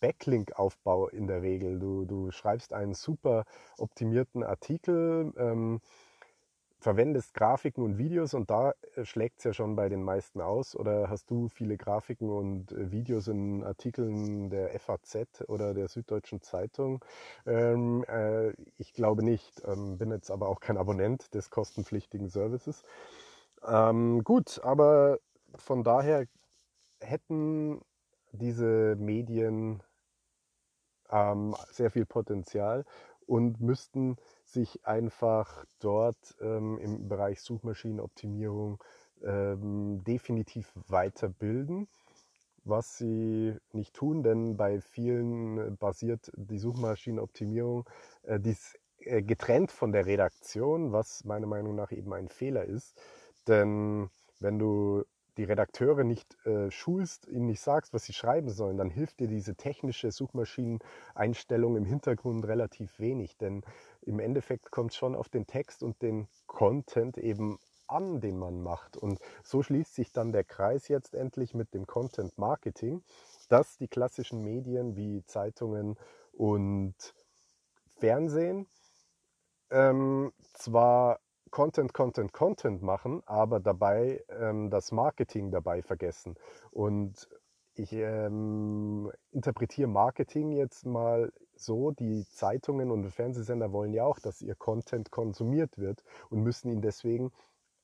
Backlink-Aufbau 0.00 1.08
in 1.08 1.26
der 1.26 1.42
Regel. 1.42 1.78
Du, 1.78 2.04
du 2.04 2.30
schreibst 2.30 2.72
einen 2.72 2.94
super 2.94 3.44
optimierten 3.78 4.42
Artikel, 4.42 5.32
ähm, 5.36 5.80
verwendest 6.80 7.34
Grafiken 7.34 7.82
und 7.82 7.98
Videos 7.98 8.34
und 8.34 8.50
da 8.50 8.72
äh, 8.94 9.04
schlägt 9.04 9.38
es 9.38 9.44
ja 9.44 9.52
schon 9.52 9.74
bei 9.74 9.88
den 9.88 10.02
meisten 10.02 10.40
aus. 10.40 10.76
Oder 10.76 11.10
hast 11.10 11.30
du 11.30 11.48
viele 11.48 11.76
Grafiken 11.76 12.30
und 12.30 12.72
äh, 12.72 12.90
Videos 12.90 13.28
in 13.28 13.64
Artikeln 13.64 14.50
der 14.50 14.78
FAZ 14.78 15.44
oder 15.48 15.74
der 15.74 15.88
Süddeutschen 15.88 16.40
Zeitung? 16.40 17.04
Ähm, 17.46 18.04
äh, 18.08 18.52
ich 18.76 18.92
glaube 18.92 19.24
nicht. 19.24 19.62
Ähm, 19.66 19.98
bin 19.98 20.10
jetzt 20.10 20.30
aber 20.30 20.48
auch 20.48 20.60
kein 20.60 20.76
Abonnent 20.76 21.34
des 21.34 21.50
kostenpflichtigen 21.50 22.28
Services. 22.28 22.84
Ähm, 23.66 24.22
gut, 24.22 24.60
aber 24.62 25.18
von 25.56 25.82
daher 25.82 26.26
hätten 27.00 27.80
diese 28.32 28.96
Medien 28.96 29.82
ähm, 31.10 31.54
sehr 31.70 31.90
viel 31.90 32.06
Potenzial 32.06 32.84
und 33.26 33.60
müssten 33.60 34.16
sich 34.44 34.84
einfach 34.86 35.64
dort 35.80 36.36
ähm, 36.40 36.78
im 36.78 37.08
Bereich 37.08 37.40
Suchmaschinenoptimierung 37.42 38.82
ähm, 39.22 40.02
definitiv 40.04 40.72
weiterbilden, 40.88 41.88
was 42.64 42.96
sie 42.96 43.54
nicht 43.72 43.94
tun, 43.94 44.22
denn 44.22 44.56
bei 44.56 44.80
vielen 44.80 45.76
basiert 45.76 46.30
die 46.36 46.58
Suchmaschinenoptimierung 46.58 47.88
äh, 48.22 48.40
dies, 48.40 48.78
äh, 49.00 49.22
getrennt 49.22 49.70
von 49.70 49.92
der 49.92 50.06
Redaktion, 50.06 50.92
was 50.92 51.24
meiner 51.24 51.46
Meinung 51.46 51.74
nach 51.74 51.92
eben 51.92 52.12
ein 52.14 52.28
Fehler 52.28 52.64
ist. 52.64 52.98
Denn 53.46 54.10
wenn 54.40 54.58
du 54.58 55.04
die 55.38 55.44
Redakteure 55.44 56.04
nicht 56.04 56.36
äh, 56.44 56.70
schulst, 56.70 57.26
ihnen 57.28 57.46
nicht 57.46 57.60
sagst, 57.60 57.94
was 57.94 58.04
sie 58.04 58.12
schreiben 58.12 58.50
sollen, 58.50 58.76
dann 58.76 58.90
hilft 58.90 59.20
dir 59.20 59.28
diese 59.28 59.54
technische 59.54 60.10
Suchmaschineneinstellung 60.10 61.76
im 61.76 61.84
Hintergrund 61.84 62.46
relativ 62.46 62.98
wenig. 62.98 63.38
Denn 63.38 63.62
im 64.02 64.18
Endeffekt 64.18 64.70
kommt 64.70 64.90
es 64.90 64.96
schon 64.96 65.14
auf 65.14 65.28
den 65.28 65.46
Text 65.46 65.82
und 65.82 66.02
den 66.02 66.28
Content 66.46 67.16
eben 67.16 67.58
an, 67.86 68.20
den 68.20 68.36
man 68.36 68.60
macht. 68.60 68.96
Und 68.96 69.20
so 69.44 69.62
schließt 69.62 69.94
sich 69.94 70.12
dann 70.12 70.32
der 70.32 70.44
Kreis 70.44 70.88
jetzt 70.88 71.14
endlich 71.14 71.54
mit 71.54 71.72
dem 71.72 71.86
Content 71.86 72.36
Marketing, 72.36 73.02
dass 73.48 73.78
die 73.78 73.88
klassischen 73.88 74.42
Medien 74.42 74.96
wie 74.96 75.24
Zeitungen 75.24 75.96
und 76.32 76.94
Fernsehen 77.98 78.66
ähm, 79.70 80.32
zwar 80.52 81.20
Content, 81.50 81.92
Content, 81.92 82.32
Content 82.32 82.82
machen, 82.82 83.22
aber 83.26 83.60
dabei 83.60 84.24
ähm, 84.28 84.70
das 84.70 84.92
Marketing 84.92 85.50
dabei 85.50 85.82
vergessen. 85.82 86.36
Und 86.70 87.28
ich 87.74 87.92
ähm, 87.92 89.12
interpretiere 89.30 89.88
Marketing 89.88 90.52
jetzt 90.52 90.84
mal 90.84 91.32
so, 91.54 91.92
die 91.92 92.26
Zeitungen 92.28 92.90
und 92.90 93.08
Fernsehsender 93.10 93.72
wollen 93.72 93.92
ja 93.92 94.04
auch, 94.04 94.18
dass 94.18 94.42
ihr 94.42 94.54
Content 94.54 95.10
konsumiert 95.10 95.78
wird 95.78 96.02
und 96.28 96.42
müssen 96.42 96.70
ihn 96.70 96.82
deswegen 96.82 97.30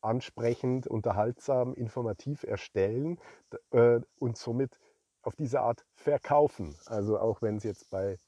ansprechend, 0.00 0.86
unterhaltsam, 0.86 1.74
informativ 1.74 2.42
erstellen 2.42 3.18
äh, 3.70 4.00
und 4.18 4.36
somit 4.36 4.78
auf 5.22 5.34
diese 5.36 5.60
Art 5.60 5.86
verkaufen. 5.94 6.76
Also 6.86 7.18
auch 7.18 7.40
wenn 7.40 7.56
es 7.56 7.64
jetzt 7.64 7.90
bei 7.90 8.18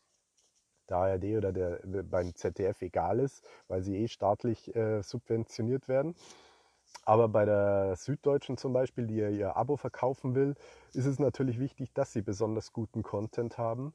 der 0.89 0.97
ARD 0.99 1.25
oder 1.37 1.53
der, 1.53 1.81
beim 1.85 2.35
ZDF 2.35 2.83
egal 2.83 3.21
ist, 3.21 3.45
weil 3.69 3.83
sie 3.83 3.97
eh 3.97 4.09
staatlich 4.09 4.75
äh, 4.75 5.03
subventioniert 5.03 5.89
werden. 5.89 6.15
Aber 7.05 7.29
bei 7.29 7.45
der 7.45 7.95
Süddeutschen 7.97 8.57
zum 8.57 8.73
Beispiel, 8.73 9.07
die 9.07 9.17
ja 9.17 9.29
ihr 9.29 9.57
Abo 9.57 9.77
verkaufen 9.77 10.35
will, 10.35 10.55
ist 10.93 11.07
es 11.07 11.19
natürlich 11.19 11.59
wichtig, 11.59 11.93
dass 11.95 12.13
sie 12.13 12.23
besonders 12.23 12.73
guten 12.73 13.03
Content 13.03 13.59
haben. 13.59 13.93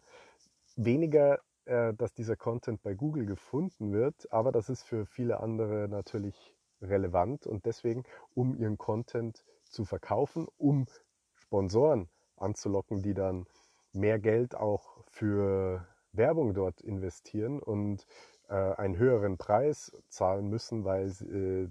Weniger, 0.75 1.39
äh, 1.65 1.93
dass 1.93 2.13
dieser 2.13 2.36
Content 2.36 2.81
bei 2.83 2.93
Google 2.93 3.25
gefunden 3.25 3.91
wird, 3.91 4.31
aber 4.31 4.51
das 4.51 4.69
ist 4.69 4.83
für 4.83 5.05
viele 5.05 5.39
andere 5.39 5.88
natürlich 5.89 6.53
relevant 6.81 7.48
und 7.48 7.65
deswegen, 7.65 8.03
um 8.33 8.55
ihren 8.55 8.77
Content 8.77 9.43
zu 9.65 9.86
verkaufen, 9.86 10.48
um 10.57 10.88
Sponsoren 11.33 12.10
anzulocken, 12.38 13.01
die 13.01 13.13
dann 13.13 13.45
mehr 13.93 14.19
Geld 14.19 14.55
auch 14.55 15.03
für 15.10 15.86
Werbung 16.13 16.53
dort 16.53 16.82
investieren 16.82 17.60
und 17.62 18.06
äh, 18.50 18.53
einen 18.53 18.98
höheren 18.98 19.38
Preis 19.38 19.91
zahlen 20.10 20.48
müssen, 20.48 20.84
weil 20.84 21.08
äh, 21.08 21.70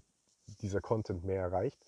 dieser 0.60 0.80
Content 0.80 1.24
mehr 1.24 1.42
erreicht. 1.42 1.78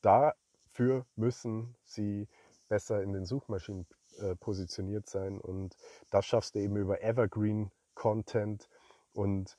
Dafür 0.00 1.06
müssen 1.16 1.76
sie 1.84 2.28
besser 2.68 3.02
in 3.02 3.12
den 3.12 3.24
Suchmaschinen 3.24 3.86
äh, 4.18 4.34
positioniert 4.36 5.08
sein. 5.08 5.40
Und 5.40 5.76
das 6.10 6.26
schaffst 6.26 6.54
du 6.54 6.60
eben 6.60 6.76
über 6.76 7.02
Evergreen 7.02 7.70
Content 7.94 8.68
und 9.12 9.56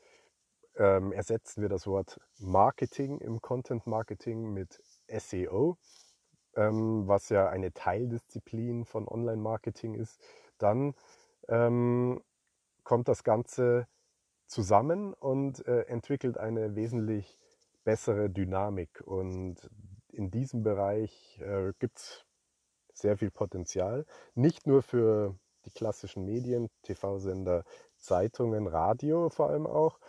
ähm, 0.75 1.11
ersetzen 1.11 1.61
wir 1.61 1.69
das 1.69 1.87
Wort 1.87 2.19
Marketing 2.37 3.19
im 3.19 3.41
Content 3.41 3.85
Marketing 3.85 4.53
mit 4.53 4.81
SEO, 5.07 5.77
ähm, 6.55 7.07
was 7.07 7.29
ja 7.29 7.49
eine 7.49 7.73
Teildisziplin 7.73 8.85
von 8.85 9.07
Online 9.07 9.41
Marketing 9.41 9.93
ist, 9.95 10.21
dann 10.57 10.95
ähm, 11.49 12.21
kommt 12.89 13.07
das 13.07 13.23
Ganze 13.23 13.87
zusammen 14.47 15.13
und 15.13 15.63
äh, 15.67 15.81
entwickelt 15.81 16.39
eine 16.39 16.75
wesentlich 16.75 17.37
bessere 17.83 18.31
Dynamik. 18.31 19.01
Und 19.05 19.57
in 20.11 20.31
diesem 20.31 20.63
Bereich 20.63 21.39
äh, 21.39 21.71
gibt 21.77 21.99
es 21.99 22.25
sehr 22.91 23.15
viel 23.15 23.29
Potenzial. 23.29 24.07
Nicht 24.33 24.65
nur 24.65 24.81
für 24.81 25.35
die 25.65 25.69
klassischen 25.69 26.25
Medien, 26.25 26.71
TV-Sender, 26.81 27.63
Zeitungen, 27.95 28.65
Radio 28.65 29.29
vor 29.29 29.51
allem 29.51 29.67
auch, 29.67 29.99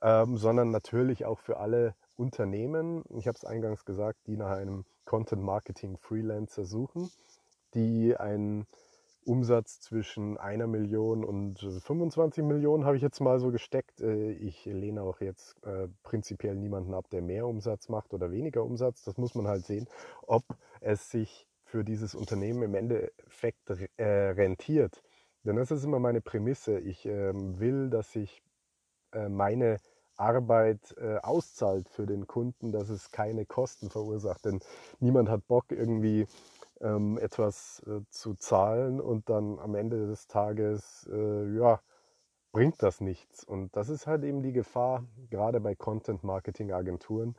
ähm, 0.00 0.38
sondern 0.38 0.70
natürlich 0.70 1.26
auch 1.26 1.38
für 1.38 1.58
alle 1.58 1.94
Unternehmen, 2.16 3.04
ich 3.10 3.28
habe 3.28 3.36
es 3.36 3.44
eingangs 3.44 3.84
gesagt, 3.84 4.26
die 4.26 4.38
nach 4.38 4.52
einem 4.56 4.86
Content 5.04 5.42
Marketing 5.42 5.98
Freelancer 5.98 6.64
suchen, 6.64 7.10
die 7.74 8.16
einen 8.16 8.66
Umsatz 9.24 9.80
zwischen 9.80 10.36
einer 10.36 10.66
Million 10.66 11.24
und 11.24 11.58
25 11.58 12.44
Millionen 12.44 12.84
habe 12.84 12.96
ich 12.96 13.02
jetzt 13.02 13.20
mal 13.20 13.38
so 13.38 13.50
gesteckt. 13.50 14.00
Äh, 14.00 14.32
ich 14.32 14.64
lehne 14.64 15.02
auch 15.02 15.20
jetzt 15.20 15.62
äh, 15.64 15.88
prinzipiell 16.02 16.56
niemanden 16.56 16.94
ab, 16.94 17.08
der 17.10 17.22
mehr 17.22 17.46
Umsatz 17.46 17.88
macht 17.88 18.14
oder 18.14 18.30
weniger 18.30 18.64
Umsatz. 18.64 19.04
Das 19.04 19.16
muss 19.18 19.34
man 19.34 19.46
halt 19.46 19.64
sehen, 19.64 19.88
ob 20.26 20.44
es 20.80 21.10
sich 21.10 21.46
für 21.64 21.84
dieses 21.84 22.14
Unternehmen 22.14 22.62
im 22.62 22.74
Endeffekt 22.74 23.70
äh, 23.96 24.04
rentiert. 24.04 25.02
Denn 25.44 25.56
das 25.56 25.70
ist 25.70 25.84
immer 25.84 25.98
meine 25.98 26.20
Prämisse. 26.20 26.78
Ich 26.78 27.06
ähm, 27.06 27.58
will, 27.58 27.90
dass 27.90 28.12
sich 28.12 28.42
meine 29.28 29.76
Arbeit 30.16 30.96
auszahlt 31.22 31.86
für 31.90 32.06
den 32.06 32.26
Kunden, 32.26 32.72
dass 32.72 32.88
es 32.88 33.10
keine 33.10 33.44
Kosten 33.44 33.90
verursacht. 33.90 34.46
Denn 34.46 34.60
niemand 35.00 35.28
hat 35.28 35.46
Bock 35.48 35.66
irgendwie 35.68 36.26
ähm, 36.82 37.18
etwas 37.18 37.82
äh, 37.86 38.00
zu 38.10 38.34
zahlen 38.34 39.00
und 39.00 39.30
dann 39.30 39.58
am 39.58 39.74
Ende 39.74 40.06
des 40.08 40.26
Tages, 40.26 41.08
äh, 41.10 41.56
ja, 41.56 41.80
bringt 42.52 42.82
das 42.82 43.00
nichts. 43.00 43.44
Und 43.44 43.76
das 43.76 43.88
ist 43.88 44.06
halt 44.06 44.24
eben 44.24 44.42
die 44.42 44.52
Gefahr, 44.52 45.04
gerade 45.30 45.60
bei 45.60 45.74
Content-Marketing-Agenturen, 45.74 47.36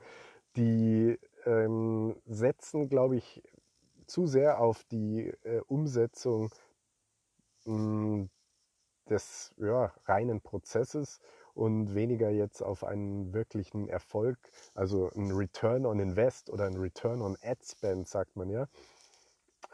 die 0.56 1.20
ähm, 1.46 2.16
setzen, 2.26 2.90
glaube 2.90 3.18
ich, 3.18 3.44
zu 4.08 4.28
sehr 4.28 4.60
auf 4.60 4.84
die 4.86 5.28
äh, 5.44 5.62
Umsetzung 5.68 6.52
mh, 7.66 7.76
hm, 7.76 8.30
des 9.10 9.54
ja, 9.58 9.94
reinen 10.06 10.42
Prozesses 10.42 11.20
und 11.54 11.94
weniger 11.94 12.30
jetzt 12.30 12.62
auf 12.62 12.84
einen 12.84 13.34
wirklichen 13.34 13.90
Erfolg, 13.90 14.38
also 14.74 15.12
ein 15.16 15.32
Return 15.32 15.86
on 15.86 16.00
Invest 16.00 16.50
oder 16.50 16.66
ein 16.66 16.78
Return 16.78 17.22
on 17.22 17.38
Ad 17.44 17.62
Spend, 17.64 18.08
sagt 18.08 18.36
man 18.36 18.50
ja 18.50 18.68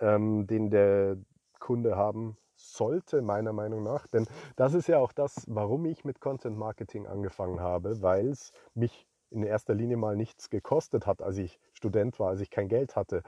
ähm, 0.01 0.47
den 0.47 0.69
der 0.69 1.17
Kunde 1.59 1.95
haben 1.95 2.37
sollte, 2.55 3.21
meiner 3.21 3.53
Meinung 3.53 3.83
nach. 3.83 4.07
Denn 4.07 4.27
das 4.55 4.73
ist 4.73 4.87
ja 4.87 4.99
auch 4.99 5.13
das, 5.13 5.45
warum 5.47 5.85
ich 5.85 6.03
mit 6.03 6.19
Content 6.19 6.57
Marketing 6.57 7.07
angefangen 7.07 7.59
habe, 7.59 8.01
weil 8.01 8.29
es 8.29 8.51
mich 8.73 9.07
in 9.31 9.43
erster 9.43 9.75
Linie 9.75 9.97
mal 9.97 10.15
nichts 10.15 10.49
gekostet 10.49 11.05
hat, 11.05 11.21
als 11.21 11.37
ich 11.37 11.59
Student 11.73 12.19
war, 12.19 12.29
als 12.29 12.41
ich 12.41 12.49
kein 12.49 12.67
Geld 12.67 12.95
hatte. 12.95 13.23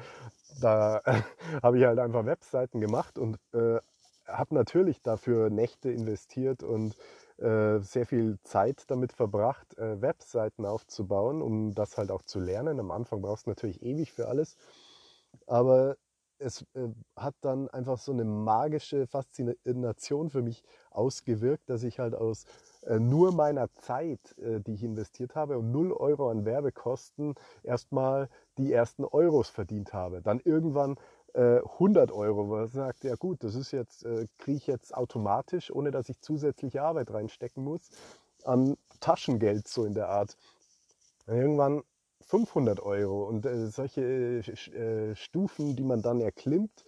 Da 0.59 1.01
habe 1.63 1.77
ich 1.77 1.85
halt 1.85 1.99
einfach 1.99 2.25
Webseiten 2.25 2.81
gemacht 2.81 3.19
und 3.19 3.37
äh, 3.53 3.79
habe 4.27 4.55
natürlich 4.55 5.01
dafür 5.01 5.49
Nächte 5.49 5.91
investiert 5.91 6.63
und 6.63 6.95
äh, 7.37 7.79
sehr 7.79 8.05
viel 8.05 8.39
Zeit 8.43 8.83
damit 8.89 9.13
verbracht, 9.13 9.77
äh, 9.77 10.01
Webseiten 10.01 10.65
aufzubauen, 10.65 11.41
um 11.41 11.73
das 11.73 11.97
halt 11.97 12.11
auch 12.11 12.21
zu 12.23 12.39
lernen. 12.39 12.79
Am 12.79 12.91
Anfang 12.91 13.21
brauchst 13.21 13.45
du 13.45 13.51
natürlich 13.51 13.81
ewig 13.83 14.11
für 14.11 14.27
alles. 14.27 14.57
Aber 15.47 15.97
es 16.41 16.63
äh, 16.73 16.87
hat 17.15 17.35
dann 17.41 17.69
einfach 17.69 17.97
so 17.97 18.11
eine 18.11 18.25
magische 18.25 19.07
Faszination 19.07 20.29
für 20.29 20.41
mich 20.41 20.63
ausgewirkt, 20.89 21.69
dass 21.69 21.83
ich 21.83 21.99
halt 21.99 22.15
aus 22.15 22.45
äh, 22.85 22.99
nur 22.99 23.31
meiner 23.31 23.71
Zeit, 23.73 24.37
äh, 24.39 24.59
die 24.59 24.73
ich 24.73 24.83
investiert 24.83 25.35
habe, 25.35 25.57
und 25.57 25.71
0 25.71 25.93
Euro 25.93 26.29
an 26.29 26.45
Werbekosten 26.45 27.35
erstmal 27.63 28.29
die 28.57 28.73
ersten 28.73 29.05
Euros 29.05 29.49
verdient 29.49 29.93
habe. 29.93 30.21
Dann 30.21 30.39
irgendwann 30.43 30.97
100 31.33 32.09
äh, 32.09 32.13
Euro, 32.13 32.49
wo 32.49 32.55
man 32.57 32.67
sagt, 32.67 33.05
ja 33.05 33.15
gut, 33.15 33.43
das 33.43 33.55
ist 33.55 33.71
jetzt, 33.71 34.03
äh, 34.03 34.27
kriege 34.37 34.57
ich 34.57 34.67
jetzt 34.67 34.93
automatisch, 34.93 35.71
ohne 35.71 35.91
dass 35.91 36.09
ich 36.09 36.19
zusätzliche 36.19 36.81
Arbeit 36.81 37.11
reinstecken 37.11 37.63
muss, 37.63 37.89
an 38.43 38.75
Taschengeld 38.99 39.67
so 39.67 39.85
in 39.85 39.93
der 39.93 40.09
Art. 40.09 40.35
Irgendwann 41.27 41.83
500 42.31 42.79
Euro 42.79 43.27
und 43.27 43.45
äh, 43.45 43.67
solche 43.67 44.01
äh, 44.01 45.15
Stufen, 45.15 45.75
die 45.75 45.83
man 45.83 46.01
dann 46.01 46.21
erklimmt, 46.21 46.85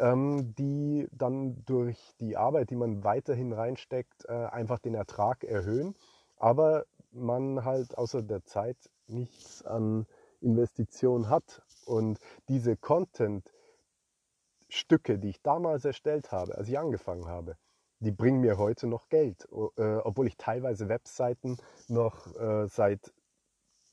ähm, 0.00 0.54
die 0.54 1.06
dann 1.12 1.62
durch 1.66 2.14
die 2.18 2.38
Arbeit, 2.38 2.70
die 2.70 2.76
man 2.76 3.04
weiterhin 3.04 3.52
reinsteckt, 3.52 4.24
äh, 4.26 4.32
einfach 4.32 4.78
den 4.78 4.94
Ertrag 4.94 5.44
erhöhen, 5.44 5.94
aber 6.38 6.86
man 7.12 7.66
halt 7.66 7.98
außer 7.98 8.22
der 8.22 8.46
Zeit 8.46 8.78
nichts 9.06 9.62
an 9.62 10.06
Investition 10.40 11.28
hat. 11.28 11.60
Und 11.84 12.18
diese 12.48 12.78
Content-Stücke, 12.78 15.18
die 15.18 15.28
ich 15.28 15.42
damals 15.42 15.84
erstellt 15.84 16.32
habe, 16.32 16.56
als 16.56 16.70
ich 16.70 16.78
angefangen 16.78 17.26
habe, 17.26 17.58
die 18.00 18.12
bringen 18.12 18.40
mir 18.40 18.56
heute 18.56 18.86
noch 18.86 19.10
Geld, 19.10 19.46
äh, 19.76 19.96
obwohl 19.96 20.26
ich 20.26 20.38
teilweise 20.38 20.88
Webseiten 20.88 21.58
noch 21.86 22.34
äh, 22.36 22.66
seit 22.68 23.12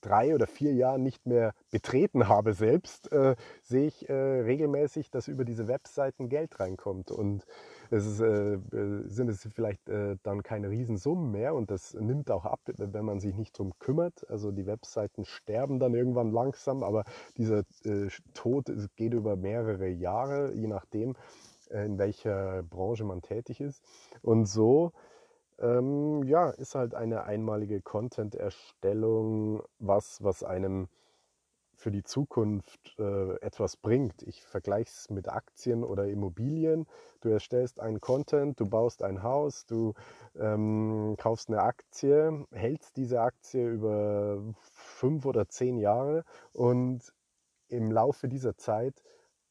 drei 0.04 0.36
oder 0.36 0.48
vier 0.48 0.74
Jahren 0.74 1.02
nicht 1.02 1.26
mehr 1.26 1.54
betreten 1.72 2.28
habe 2.28 2.54
selbst, 2.54 3.12
äh, 3.12 3.36
sehe 3.62 3.88
ich 3.88 4.10
äh, 4.10 4.14
regelmäßig, 4.14 5.10
dass 5.10 5.28
über 5.28 5.46
diese 5.46 5.68
Webseiten 5.68 6.30
Geld 6.30 6.60
reinkommt. 6.60 7.10
Und 7.10 7.46
es 7.90 8.06
ist, 8.06 8.20
äh, 8.20 8.54
äh 8.54 9.08
sind 9.08 9.30
es 9.30 9.48
vielleicht 9.54 9.90
äh, 9.90 10.18
dann 10.24 10.44
keine 10.44 10.70
Riesensummen 10.70 11.32
mehr 11.32 11.56
und 11.56 11.72
das 11.72 11.94
nimmt 11.94 12.30
auch 12.30 12.46
ab, 12.46 12.60
wenn 12.66 13.06
man 13.06 13.20
sich 13.20 13.36
nicht 13.36 13.58
drum 13.58 13.74
kümmert. 13.80 14.30
Also 14.30 14.52
die 14.52 14.68
Webseiten 14.68 15.26
sterben 15.26 15.80
dann 15.80 15.94
irgendwann 15.94 16.32
langsam, 16.32 16.84
aber 16.84 17.06
dieser 17.38 17.60
äh, 17.86 18.10
Tod 18.34 18.72
geht 18.96 19.14
über 19.14 19.36
mehrere 19.36 19.88
Jahre, 19.88 20.54
je 20.54 20.68
nachdem, 20.68 21.16
in 21.70 21.98
welcher 21.98 22.62
Branche 22.64 23.04
man 23.04 23.22
tätig 23.22 23.60
ist. 23.60 23.84
Und 24.22 24.46
so 24.46 24.92
ähm, 25.60 26.24
ja, 26.24 26.50
ist 26.50 26.76
halt 26.76 26.96
eine 26.96 27.24
einmalige 27.24 27.82
Content-Erstellung, 27.82 29.64
was, 29.80 30.24
was 30.24 30.44
einem 30.44 30.88
für 31.76 31.92
die 31.92 32.04
Zukunft 32.04 32.96
äh, 32.98 33.36
etwas 33.42 33.76
bringt. 33.76 34.24
Ich 34.24 34.44
vergleiche 34.44 34.90
es 34.90 35.10
mit 35.10 35.28
Aktien 35.28 35.84
oder 35.84 36.08
Immobilien. 36.08 36.86
Du 37.22 37.30
erstellst 37.30 37.80
einen 37.80 38.00
Content, 38.00 38.60
du 38.60 38.66
baust 38.66 39.04
ein 39.04 39.24
Haus, 39.24 39.66
du 39.66 39.94
ähm, 40.36 41.16
kaufst 41.18 41.50
eine 41.50 41.62
Aktie, 41.62 42.46
hältst 42.52 42.96
diese 42.96 43.22
Aktie 43.22 43.68
über 43.68 44.42
fünf 44.62 45.26
oder 45.26 45.50
zehn 45.50 45.78
Jahre 45.78 46.24
und 46.54 47.14
im 47.68 47.92
Laufe 47.92 48.28
dieser 48.28 48.56
Zeit 48.56 49.04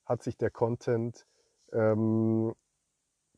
hat 0.05 0.23
sich 0.23 0.37
der 0.37 0.51
Content 0.51 1.27
ähm, 1.73 2.55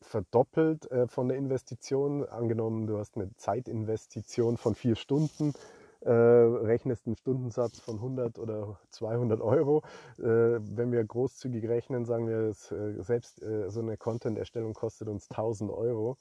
verdoppelt 0.05 0.89
äh, 0.91 1.07
von 1.07 1.27
der 1.27 1.37
Investition. 1.37 2.25
Angenommen, 2.25 2.87
du 2.87 2.97
hast 2.97 3.15
eine 3.15 3.35
Zeitinvestition 3.35 4.57
von 4.57 4.75
vier 4.75 4.95
Stunden, 4.95 5.53
äh, 6.01 6.11
rechnest 6.11 7.07
einen 7.07 7.15
Stundensatz 7.15 7.79
von 7.79 7.95
100 7.95 8.39
oder 8.39 8.79
200 8.91 9.41
Euro. 9.41 9.81
Äh, 10.19 10.23
wenn 10.23 10.91
wir 10.91 11.03
großzügig 11.03 11.67
rechnen, 11.67 12.05
sagen 12.05 12.27
wir, 12.27 12.47
dass, 12.47 12.71
äh, 12.71 13.01
selbst 13.01 13.41
äh, 13.41 13.69
so 13.69 13.81
eine 13.81 13.97
Content-Erstellung 13.97 14.73
kostet 14.73 15.07
uns 15.07 15.29
1000 15.29 15.71
Euro. 15.71 16.17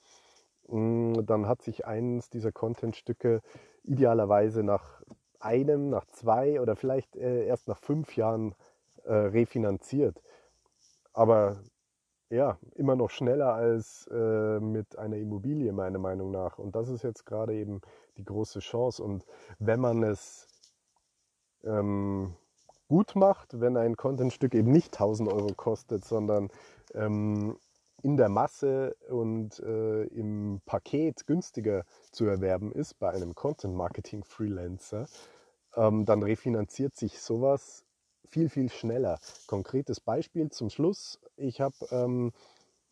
Mm, 0.68 1.24
dann 1.26 1.46
hat 1.46 1.62
sich 1.62 1.86
eines 1.86 2.30
dieser 2.30 2.52
Content-Stücke 2.52 3.42
idealerweise 3.82 4.62
nach 4.62 5.02
einem, 5.38 5.90
nach 5.90 6.06
zwei 6.06 6.60
oder 6.60 6.74
vielleicht 6.74 7.16
äh, 7.16 7.44
erst 7.44 7.68
nach 7.68 7.78
fünf 7.78 8.16
Jahren 8.16 8.54
refinanziert. 9.06 10.22
Aber 11.12 11.58
ja, 12.30 12.58
immer 12.74 12.96
noch 12.96 13.10
schneller 13.10 13.54
als 13.54 14.08
äh, 14.10 14.60
mit 14.60 14.98
einer 14.98 15.16
Immobilie, 15.16 15.72
meiner 15.72 15.98
Meinung 15.98 16.30
nach. 16.30 16.58
Und 16.58 16.74
das 16.74 16.88
ist 16.88 17.02
jetzt 17.02 17.26
gerade 17.26 17.54
eben 17.54 17.80
die 18.16 18.24
große 18.24 18.60
Chance. 18.60 19.02
Und 19.02 19.24
wenn 19.58 19.80
man 19.80 20.02
es 20.02 20.46
ähm, 21.64 22.34
gut 22.88 23.14
macht, 23.16 23.60
wenn 23.60 23.76
ein 23.76 23.96
Contentstück 23.96 24.54
eben 24.54 24.70
nicht 24.70 24.94
1000 24.94 25.32
Euro 25.32 25.54
kostet, 25.54 26.04
sondern 26.04 26.50
ähm, 26.94 27.56
in 28.02 28.16
der 28.16 28.28
Masse 28.28 28.96
und 29.08 29.58
äh, 29.60 30.04
im 30.04 30.60
Paket 30.66 31.26
günstiger 31.26 31.84
zu 32.12 32.26
erwerben 32.26 32.70
ist 32.72 32.98
bei 32.98 33.10
einem 33.10 33.34
Content 33.34 33.74
Marketing 33.74 34.24
Freelancer, 34.24 35.06
ähm, 35.74 36.04
dann 36.04 36.22
refinanziert 36.22 36.94
sich 36.94 37.20
sowas 37.20 37.83
viel, 38.34 38.48
viel 38.48 38.68
schneller. 38.68 39.20
Konkretes 39.46 40.00
Beispiel 40.00 40.50
zum 40.50 40.68
Schluss. 40.68 41.20
Ich 41.36 41.60
habe 41.60 41.76
ähm, 41.92 42.32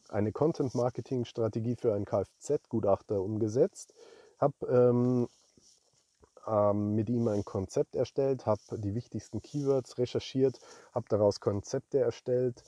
eine 0.09 0.31
Content-Marketing-Strategie 0.31 1.75
für 1.75 1.95
einen 1.95 2.05
Kfz-Gutachter 2.05 3.21
umgesetzt, 3.21 3.93
habe 4.39 4.55
ähm, 4.69 5.29
ähm, 6.47 6.95
mit 6.95 7.11
ihm 7.11 7.27
ein 7.27 7.45
Konzept 7.45 7.97
erstellt, 7.97 8.47
habe 8.47 8.61
die 8.79 8.95
wichtigsten 8.95 9.43
Keywords 9.43 9.99
recherchiert, 9.99 10.61
habe 10.95 11.07
daraus 11.09 11.41
Konzepte 11.41 11.99
erstellt. 11.99 12.63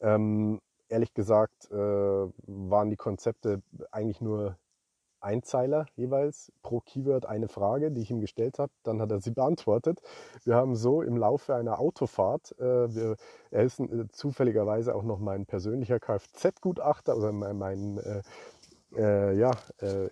Ähm, 0.00 0.60
ehrlich 0.88 1.14
gesagt 1.14 1.70
äh, 1.70 1.76
waren 1.76 2.90
die 2.90 2.96
Konzepte 2.96 3.62
eigentlich 3.92 4.20
nur 4.20 4.56
Einzeiler 5.20 5.86
jeweils 5.96 6.52
pro 6.62 6.80
Keyword 6.80 7.26
eine 7.26 7.48
Frage, 7.48 7.90
die 7.90 8.02
ich 8.02 8.10
ihm 8.10 8.20
gestellt 8.20 8.58
habe. 8.58 8.72
Dann 8.82 9.00
hat 9.00 9.10
er 9.10 9.20
sie 9.20 9.30
beantwortet. 9.30 10.00
Wir 10.44 10.54
haben 10.54 10.76
so 10.76 11.02
im 11.02 11.16
Laufe 11.16 11.54
einer 11.54 11.78
Autofahrt, 11.78 12.58
äh, 12.58 12.94
wir, 12.94 13.16
er 13.50 13.64
ist 13.64 13.80
äh, 13.80 14.08
zufälligerweise 14.10 14.94
auch 14.94 15.02
noch 15.02 15.18
mein 15.18 15.46
persönlicher 15.46 16.00
Kfz-Gutachter, 16.00 17.14
also 17.14 17.32
mein, 17.32 17.58
mein 17.58 17.98
äh, 17.98 18.22
äh 18.96 19.38
ja, 19.38 19.50
äh, 19.78 20.08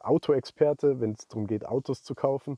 Autoexperte, 0.00 1.00
wenn 1.00 1.12
es 1.12 1.28
darum 1.28 1.46
geht, 1.46 1.64
Autos 1.64 2.02
zu 2.02 2.14
kaufen. 2.14 2.56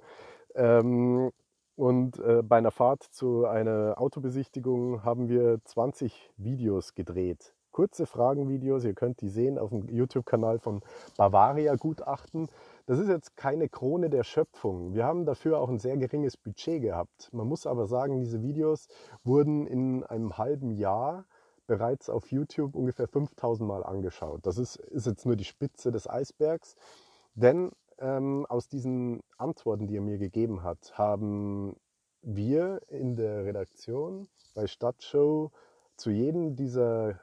Ähm, 0.54 1.30
und 1.76 2.18
äh, 2.18 2.42
bei 2.42 2.58
einer 2.58 2.70
Fahrt 2.70 3.02
zu 3.02 3.46
einer 3.46 3.94
Autobesichtigung 3.98 5.04
haben 5.04 5.28
wir 5.28 5.58
20 5.64 6.30
Videos 6.36 6.94
gedreht 6.94 7.54
kurze 7.72 8.06
Fragenvideos. 8.06 8.84
Ihr 8.84 8.94
könnt 8.94 9.20
die 9.20 9.28
sehen 9.28 9.58
auf 9.58 9.70
dem 9.70 9.88
YouTube-Kanal 9.88 10.58
von 10.58 10.80
Bavaria 11.16 11.74
Gutachten. 11.74 12.48
Das 12.86 12.98
ist 12.98 13.08
jetzt 13.08 13.36
keine 13.36 13.68
Krone 13.68 14.10
der 14.10 14.24
Schöpfung. 14.24 14.94
Wir 14.94 15.04
haben 15.04 15.24
dafür 15.24 15.58
auch 15.58 15.68
ein 15.68 15.78
sehr 15.78 15.96
geringes 15.96 16.36
Budget 16.36 16.82
gehabt. 16.82 17.30
Man 17.32 17.46
muss 17.46 17.66
aber 17.66 17.86
sagen, 17.86 18.20
diese 18.20 18.42
Videos 18.42 18.88
wurden 19.24 19.66
in 19.66 20.04
einem 20.04 20.38
halben 20.38 20.70
Jahr 20.70 21.24
bereits 21.66 22.10
auf 22.10 22.30
YouTube 22.30 22.74
ungefähr 22.74 23.08
5000 23.08 23.66
Mal 23.66 23.84
angeschaut. 23.84 24.40
Das 24.44 24.58
ist, 24.58 24.76
ist 24.76 25.06
jetzt 25.06 25.26
nur 25.26 25.36
die 25.36 25.44
Spitze 25.44 25.90
des 25.90 26.08
Eisbergs. 26.08 26.76
Denn 27.34 27.70
ähm, 27.98 28.46
aus 28.48 28.68
diesen 28.68 29.22
Antworten, 29.38 29.86
die 29.86 29.96
er 29.96 30.02
mir 30.02 30.18
gegeben 30.18 30.62
hat, 30.62 30.98
haben 30.98 31.76
wir 32.22 32.80
in 32.88 33.16
der 33.16 33.44
Redaktion 33.44 34.28
bei 34.54 34.66
Stadtshow 34.66 35.50
zu 35.96 36.10
jedem 36.10 36.56
dieser 36.56 37.20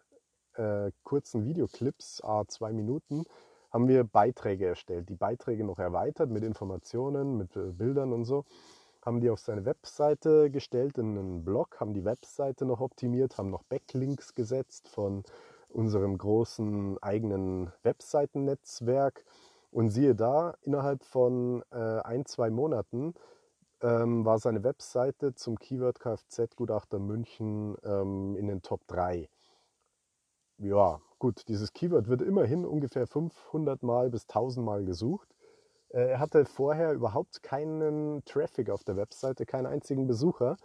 äh, 0.60 0.92
kurzen 1.04 1.46
Videoclips, 1.46 2.22
a 2.24 2.46
zwei 2.48 2.74
Minuten, 2.74 3.26
haben 3.72 3.88
wir 3.88 4.04
Beiträge 4.04 4.66
erstellt. 4.66 5.10
Die 5.10 5.16
Beiträge 5.16 5.64
noch 5.64 5.80
erweitert 5.80 6.30
mit 6.30 6.44
Informationen, 6.44 7.38
mit 7.38 7.56
äh, 7.56 7.72
Bildern 7.72 8.14
und 8.14 8.26
so. 8.26 8.46
Haben 9.06 9.22
die 9.22 9.30
auf 9.30 9.40
seine 9.40 9.66
Webseite 9.66 10.52
gestellt 10.52 10.98
in 10.98 11.18
einen 11.18 11.46
Blog, 11.46 11.80
haben 11.80 11.94
die 11.94 12.04
Webseite 12.04 12.66
noch 12.66 12.82
optimiert, 12.82 13.38
haben 13.38 13.50
noch 13.50 13.64
Backlinks 13.64 14.36
gesetzt 14.36 14.90
von 14.90 15.24
unserem 15.70 16.18
großen 16.18 16.98
eigenen 17.02 17.72
Webseitennetzwerk. 17.84 19.24
Und 19.72 19.92
siehe 19.92 20.16
da, 20.16 20.56
innerhalb 20.64 21.04
von 21.04 21.64
äh, 21.72 22.00
ein, 22.02 22.26
zwei 22.26 22.50
Monaten 22.50 23.14
ähm, 23.82 24.26
war 24.26 24.40
seine 24.40 24.64
Webseite 24.64 25.36
zum 25.36 25.58
Keyword 25.58 26.00
Kfz-Gutachter 26.00 27.00
München 27.00 27.78
ähm, 27.84 28.36
in 28.36 28.48
den 28.48 28.62
Top 28.62 28.82
3 28.88 29.30
ja, 30.60 31.02
gut, 31.20 31.48
dieses 31.48 31.74
Keyword 31.74 32.08
wird 32.08 32.22
immerhin 32.22 32.66
ungefähr 32.66 33.08
500 33.08 33.84
Mal 33.84 34.10
bis 34.10 34.24
1000 34.24 34.66
Mal 34.66 34.86
gesucht. 34.86 35.28
Äh, 35.90 36.12
er 36.12 36.20
hatte 36.20 36.46
vorher 36.46 36.94
überhaupt 36.94 37.44
keinen 37.44 38.24
Traffic 38.26 38.70
auf 38.70 38.84
der 38.84 38.98
Webseite, 38.98 39.46
keinen 39.46 39.68
einzigen 39.68 40.08
Besucher. 40.08 40.58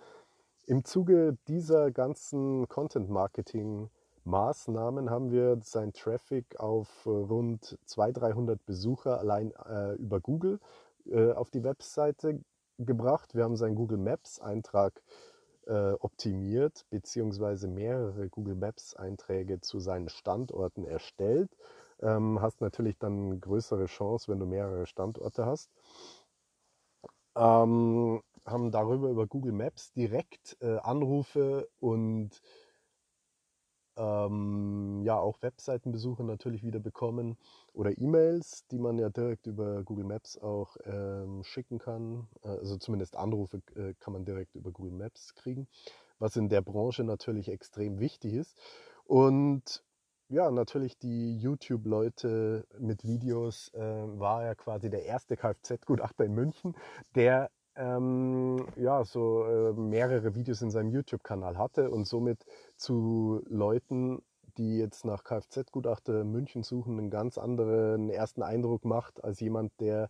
Im 0.66 0.84
Zuge 0.84 1.36
dieser 1.46 1.90
ganzen 1.90 2.68
Content-Marketing-Maßnahmen 2.68 5.10
haben 5.10 5.30
wir 5.30 5.58
seinen 5.62 5.92
Traffic 5.92 6.58
auf 6.58 7.06
rund 7.06 7.78
200, 7.84 8.22
300 8.22 8.64
Besucher 8.66 9.20
allein 9.20 9.52
äh, 9.68 9.92
über 9.94 10.20
Google 10.20 10.58
äh, 11.06 11.32
auf 11.32 11.50
die 11.50 11.62
Webseite 11.62 12.40
gebracht. 12.78 13.34
Wir 13.34 13.44
haben 13.44 13.56
seinen 13.56 13.76
Google 13.76 13.98
Maps-Eintrag 13.98 14.96
äh, 14.96 15.33
optimiert 15.72 16.84
beziehungsweise 16.90 17.68
mehrere 17.68 18.28
Google 18.28 18.54
Maps 18.54 18.94
Einträge 18.94 19.60
zu 19.60 19.80
seinen 19.80 20.08
Standorten 20.08 20.84
erstellt. 20.84 21.50
Ähm, 22.00 22.40
hast 22.40 22.60
natürlich 22.60 22.98
dann 22.98 23.40
größere 23.40 23.86
Chance, 23.86 24.30
wenn 24.30 24.40
du 24.40 24.46
mehrere 24.46 24.86
Standorte 24.86 25.46
hast. 25.46 25.70
Ähm, 27.36 28.22
haben 28.46 28.70
darüber 28.70 29.08
über 29.08 29.26
Google 29.26 29.52
Maps 29.52 29.92
direkt 29.92 30.56
äh, 30.60 30.76
Anrufe 30.78 31.68
und 31.80 32.30
ähm, 33.96 35.02
ja 35.04 35.18
auch 35.18 35.40
Webseitenbesuche 35.42 36.24
natürlich 36.24 36.64
wieder 36.64 36.80
bekommen 36.80 37.36
oder 37.72 37.96
E-Mails, 37.96 38.66
die 38.68 38.78
man 38.78 38.98
ja 38.98 39.08
direkt 39.08 39.46
über 39.46 39.82
Google 39.84 40.04
Maps 40.04 40.38
auch 40.38 40.76
ähm, 40.84 41.44
schicken 41.44 41.78
kann. 41.78 42.28
Äh, 42.42 42.48
also 42.48 42.76
zumindest 42.76 43.16
Anrufe 43.16 43.62
äh, 43.76 43.94
kann 44.00 44.12
man 44.12 44.24
direkt 44.24 44.54
über 44.54 44.70
Google 44.70 44.92
Maps 44.92 45.34
kriegen, 45.34 45.68
was 46.18 46.36
in 46.36 46.48
der 46.48 46.62
Branche 46.62 47.04
natürlich 47.04 47.48
extrem 47.48 47.98
wichtig 48.00 48.34
ist. 48.34 48.58
Und 49.04 49.84
ja, 50.28 50.50
natürlich 50.50 50.98
die 50.98 51.36
YouTube-Leute 51.38 52.66
mit 52.78 53.04
Videos 53.04 53.68
äh, 53.74 53.80
war 53.80 54.44
ja 54.44 54.54
quasi 54.54 54.88
der 54.88 55.04
erste 55.04 55.36
Kfz-Gutachter 55.36 56.24
in 56.24 56.32
München, 56.32 56.74
der 57.14 57.50
ähm, 57.76 58.66
ja, 58.76 59.04
so 59.04 59.44
äh, 59.44 59.72
mehrere 59.72 60.34
Videos 60.34 60.62
in 60.62 60.70
seinem 60.70 60.90
YouTube-Kanal 60.90 61.58
hatte 61.58 61.90
und 61.90 62.06
somit 62.06 62.44
zu 62.76 63.42
Leuten, 63.48 64.22
die 64.56 64.78
jetzt 64.78 65.04
nach 65.04 65.24
Kfz-Gutachter 65.24 66.24
München 66.24 66.62
suchen, 66.62 66.98
einen 66.98 67.10
ganz 67.10 67.38
anderen 67.38 68.10
ersten 68.10 68.42
Eindruck 68.42 68.84
macht 68.84 69.24
als 69.24 69.40
jemand, 69.40 69.72
der 69.80 70.08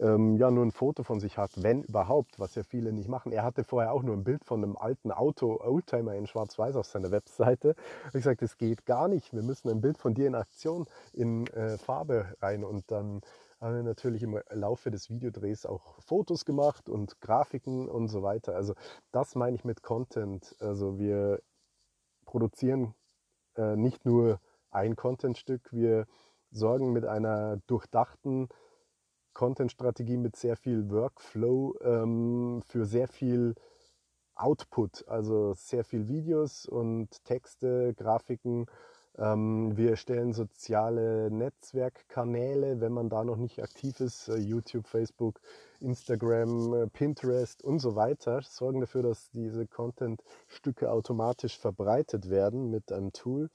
ähm, 0.00 0.36
ja 0.36 0.50
nur 0.50 0.64
ein 0.64 0.72
Foto 0.72 1.02
von 1.02 1.20
sich 1.20 1.38
hat, 1.38 1.50
wenn 1.56 1.82
überhaupt, 1.82 2.38
was 2.38 2.54
ja 2.54 2.62
viele 2.62 2.92
nicht 2.92 3.08
machen. 3.08 3.32
Er 3.32 3.44
hatte 3.44 3.64
vorher 3.64 3.92
auch 3.92 4.02
nur 4.02 4.16
ein 4.16 4.24
Bild 4.24 4.44
von 4.44 4.62
einem 4.62 4.76
alten 4.76 5.12
Auto, 5.12 5.60
Oldtimer 5.60 6.14
in 6.14 6.26
Schwarz-Weiß 6.26 6.76
auf 6.76 6.86
seiner 6.86 7.10
Webseite. 7.10 7.74
Ich 8.08 8.12
gesagt, 8.12 8.42
das 8.42 8.56
geht 8.56 8.86
gar 8.86 9.08
nicht. 9.08 9.32
Wir 9.32 9.42
müssen 9.42 9.68
ein 9.70 9.80
Bild 9.80 9.98
von 9.98 10.14
dir 10.14 10.26
in 10.26 10.34
Aktion 10.34 10.86
in 11.12 11.46
äh, 11.48 11.78
Farbe 11.78 12.34
rein 12.40 12.64
und 12.64 12.90
dann 12.90 13.20
haben 13.62 13.76
wir 13.76 13.82
natürlich 13.84 14.24
im 14.24 14.38
Laufe 14.50 14.90
des 14.90 15.08
Videodrehs 15.08 15.66
auch 15.66 16.00
Fotos 16.00 16.44
gemacht 16.44 16.88
und 16.88 17.20
Grafiken 17.20 17.88
und 17.88 18.08
so 18.08 18.22
weiter. 18.22 18.56
Also 18.56 18.74
das 19.12 19.36
meine 19.36 19.54
ich 19.54 19.64
mit 19.64 19.82
Content. 19.82 20.56
Also 20.58 20.98
wir 20.98 21.40
produzieren 22.24 22.94
äh, 23.56 23.76
nicht 23.76 24.04
nur 24.04 24.40
ein 24.70 24.96
Contentstück, 24.96 25.72
wir 25.72 26.06
sorgen 26.50 26.92
mit 26.92 27.04
einer 27.04 27.58
durchdachten 27.68 28.48
Content-Strategie 29.32 30.16
mit 30.16 30.34
sehr 30.34 30.56
viel 30.56 30.90
Workflow 30.90 31.76
ähm, 31.82 32.62
für 32.66 32.84
sehr 32.84 33.06
viel 33.06 33.54
Output, 34.34 35.06
also 35.06 35.54
sehr 35.54 35.84
viel 35.84 36.08
Videos 36.08 36.66
und 36.66 37.24
Texte, 37.24 37.94
Grafiken 37.94 38.66
wir 39.14 39.90
erstellen 39.90 40.32
soziale 40.32 41.30
Netzwerkkanäle, 41.30 42.80
wenn 42.80 42.92
man 42.92 43.10
da 43.10 43.24
noch 43.24 43.36
nicht 43.36 43.62
aktiv 43.62 44.00
ist, 44.00 44.28
äh, 44.28 44.36
YouTube, 44.36 44.86
Facebook, 44.86 45.40
Instagram, 45.80 46.74
äh, 46.74 46.86
Pinterest 46.86 47.62
und 47.62 47.78
so 47.78 47.94
weiter, 47.94 48.40
sorgen 48.42 48.80
dafür, 48.80 49.02
dass 49.02 49.30
diese 49.30 49.66
Content-Stücke 49.66 50.90
automatisch 50.90 51.58
verbreitet 51.58 52.30
werden 52.30 52.70
mit 52.70 52.90
einem 52.90 53.12
Tool 53.12 53.50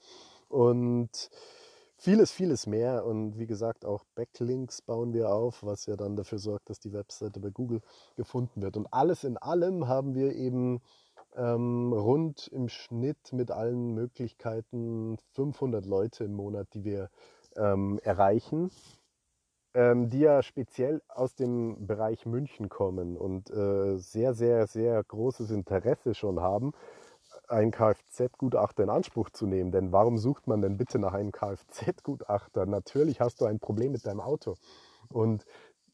und 0.48 1.30
vieles, 1.96 2.30
vieles 2.30 2.66
mehr. 2.66 3.04
Und 3.04 3.38
wie 3.38 3.46
gesagt, 3.46 3.84
auch 3.84 4.04
Backlinks 4.14 4.82
bauen 4.82 5.12
wir 5.12 5.30
auf, 5.30 5.64
was 5.64 5.86
ja 5.86 5.96
dann 5.96 6.14
dafür 6.14 6.38
sorgt, 6.38 6.70
dass 6.70 6.78
die 6.78 6.92
Webseite 6.92 7.40
bei 7.40 7.50
Google 7.50 7.80
gefunden 8.16 8.62
wird. 8.62 8.76
Und 8.76 8.86
alles 8.92 9.24
in 9.24 9.36
allem 9.36 9.88
haben 9.88 10.14
wir 10.14 10.34
eben 10.34 10.80
ähm, 11.36 11.92
rund 11.92 12.48
im 12.48 12.68
Schnitt 12.68 13.32
mit 13.32 13.50
allen 13.50 13.94
Möglichkeiten 13.94 15.16
500 15.34 15.84
Leute 15.86 16.24
im 16.24 16.34
Monat, 16.34 16.68
die 16.74 16.84
wir 16.84 17.10
ähm, 17.56 17.98
erreichen, 18.02 18.70
ähm, 19.74 20.08
die 20.08 20.20
ja 20.20 20.42
speziell 20.42 21.02
aus 21.08 21.34
dem 21.34 21.86
Bereich 21.86 22.26
München 22.26 22.68
kommen 22.68 23.16
und 23.16 23.50
äh, 23.50 23.96
sehr, 23.98 24.34
sehr, 24.34 24.66
sehr 24.66 25.02
großes 25.04 25.50
Interesse 25.50 26.14
schon 26.14 26.40
haben, 26.40 26.72
einen 27.48 27.70
Kfz-Gutachter 27.70 28.82
in 28.84 28.90
Anspruch 28.90 29.30
zu 29.30 29.46
nehmen. 29.46 29.70
Denn 29.70 29.92
warum 29.92 30.18
sucht 30.18 30.46
man 30.46 30.60
denn 30.60 30.76
bitte 30.76 30.98
nach 30.98 31.12
einem 31.12 31.32
Kfz-Gutachter? 31.32 32.66
Natürlich 32.66 33.20
hast 33.20 33.40
du 33.40 33.44
ein 33.44 33.60
Problem 33.60 33.92
mit 33.92 34.06
deinem 34.06 34.20
Auto. 34.20 34.56
Und 35.10 35.44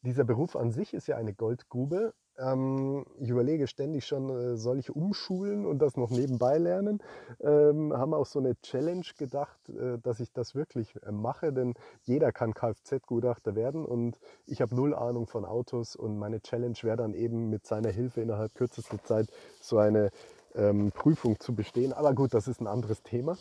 dieser 0.03 0.25
Beruf 0.25 0.57
an 0.57 0.71
sich 0.71 0.95
ist 0.95 1.07
ja 1.07 1.17
eine 1.17 1.35
Goldgrube 1.35 2.15
ähm, 2.39 3.05
ich 3.19 3.29
überlege 3.29 3.67
ständig 3.67 4.07
schon, 4.07 4.31
äh, 4.31 4.57
soll 4.57 4.79
ich 4.79 4.95
umschulen 4.95 5.67
und 5.67 5.79
das 5.79 5.97
noch 5.97 6.11
nebenbei 6.11 6.59
lernen? 6.59 7.03
Ähm, 7.41 7.93
haben 7.93 8.15
auch 8.15 8.27
so 8.27 8.39
eine 8.39 8.61
Challenge 8.61 9.07
gedacht, 9.19 9.69
äh, 9.69 9.99
dass 9.99 10.21
ich 10.21 10.33
das 10.33 10.55
wirklich 10.55 10.97
äh, 11.05 11.13
mache, 11.13 11.53
denn 11.53 11.75
jeder 12.03 12.33
kann 12.33 12.55
Kfz-Gutachter 12.55 13.55
werden 13.55 13.85
und 13.85 14.19
ich 14.47 14.61
habe 14.61 14.75
null 14.75 14.95
Ahnung 14.95 15.27
von 15.27 15.45
Autos 15.45 15.97
und 15.97 16.19
meine 16.19 16.41
Challenge 16.41 16.77
wäre 16.83 16.97
dann 16.97 17.15
eben 17.15 17.51
mit 17.51 17.67
seiner 17.67 17.91
Hilfe 17.91 18.21
innerhalb 18.21 18.55
kürzester 18.55 19.03
Zeit 19.05 19.29
so 19.61 19.79
eine 19.79 20.11
ähm, 20.55 20.93
Prüfung 20.93 21.39
zu 21.41 21.55
bestehen. 21.55 21.93
Aber 21.93 22.15
gut, 22.15 22.35
das 22.35 22.49
ist 22.49 22.61
ein 22.61 22.67
anderes 22.67 23.03
Thema. 23.03 23.37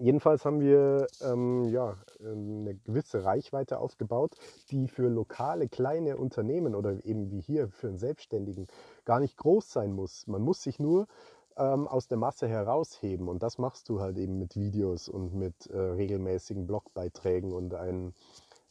Jedenfalls 0.00 0.46
haben 0.46 0.60
wir 0.60 1.06
ähm, 1.20 1.64
ja, 1.64 1.94
eine 2.24 2.74
gewisse 2.74 3.22
Reichweite 3.22 3.78
aufgebaut, 3.78 4.34
die 4.70 4.88
für 4.88 5.08
lokale 5.08 5.68
kleine 5.68 6.16
Unternehmen 6.16 6.74
oder 6.74 7.04
eben 7.04 7.30
wie 7.30 7.40
hier 7.40 7.68
für 7.68 7.88
einen 7.88 7.98
Selbstständigen 7.98 8.66
gar 9.04 9.20
nicht 9.20 9.36
groß 9.36 9.70
sein 9.70 9.92
muss. 9.92 10.26
Man 10.26 10.40
muss 10.40 10.62
sich 10.62 10.78
nur 10.78 11.06
ähm, 11.58 11.86
aus 11.86 12.08
der 12.08 12.16
Masse 12.16 12.48
herausheben 12.48 13.28
und 13.28 13.42
das 13.42 13.58
machst 13.58 13.90
du 13.90 14.00
halt 14.00 14.16
eben 14.16 14.38
mit 14.38 14.56
Videos 14.56 15.10
und 15.10 15.34
mit 15.34 15.66
äh, 15.66 15.78
regelmäßigen 15.78 16.66
Blogbeiträgen 16.66 17.52
und 17.52 17.74
ein, 17.74 18.14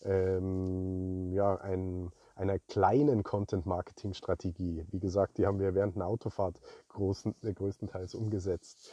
ähm, 0.02 1.32
ja, 1.32 1.58
ein, 1.58 2.10
einer 2.34 2.58
kleinen 2.58 3.22
Content-Marketing-Strategie. 3.22 4.84
Wie 4.90 5.00
gesagt, 5.00 5.38
die 5.38 5.46
haben 5.46 5.60
wir 5.60 5.76
während 5.76 5.96
einer 5.96 6.08
Autofahrt 6.08 6.60
großen, 6.88 7.36
äh, 7.44 7.54
größtenteils 7.54 8.16
umgesetzt. 8.16 8.92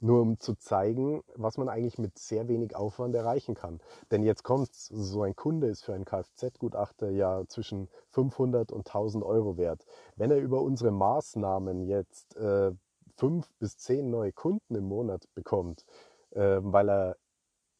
Nur 0.00 0.20
um 0.22 0.38
zu 0.38 0.54
zeigen, 0.54 1.22
was 1.34 1.56
man 1.56 1.68
eigentlich 1.68 1.98
mit 1.98 2.18
sehr 2.18 2.46
wenig 2.46 2.76
Aufwand 2.76 3.14
erreichen 3.16 3.54
kann. 3.54 3.80
Denn 4.10 4.22
jetzt 4.22 4.44
kommt 4.44 4.72
so 4.72 5.22
ein 5.22 5.34
Kunde 5.34 5.66
ist 5.66 5.84
für 5.84 5.94
einen 5.94 6.04
Kfz-Gutachter 6.04 7.10
ja 7.10 7.44
zwischen 7.48 7.88
500 8.10 8.70
und 8.70 8.86
1000 8.86 9.24
Euro 9.24 9.56
wert. 9.56 9.84
Wenn 10.16 10.30
er 10.30 10.38
über 10.38 10.62
unsere 10.62 10.92
Maßnahmen 10.92 11.82
jetzt 11.82 12.36
äh, 12.36 12.70
fünf 13.16 13.50
bis 13.58 13.76
zehn 13.76 14.10
neue 14.10 14.32
Kunden 14.32 14.76
im 14.76 14.84
Monat 14.84 15.26
bekommt, 15.34 15.84
äh, 16.30 16.58
weil 16.60 16.88
er 16.88 17.16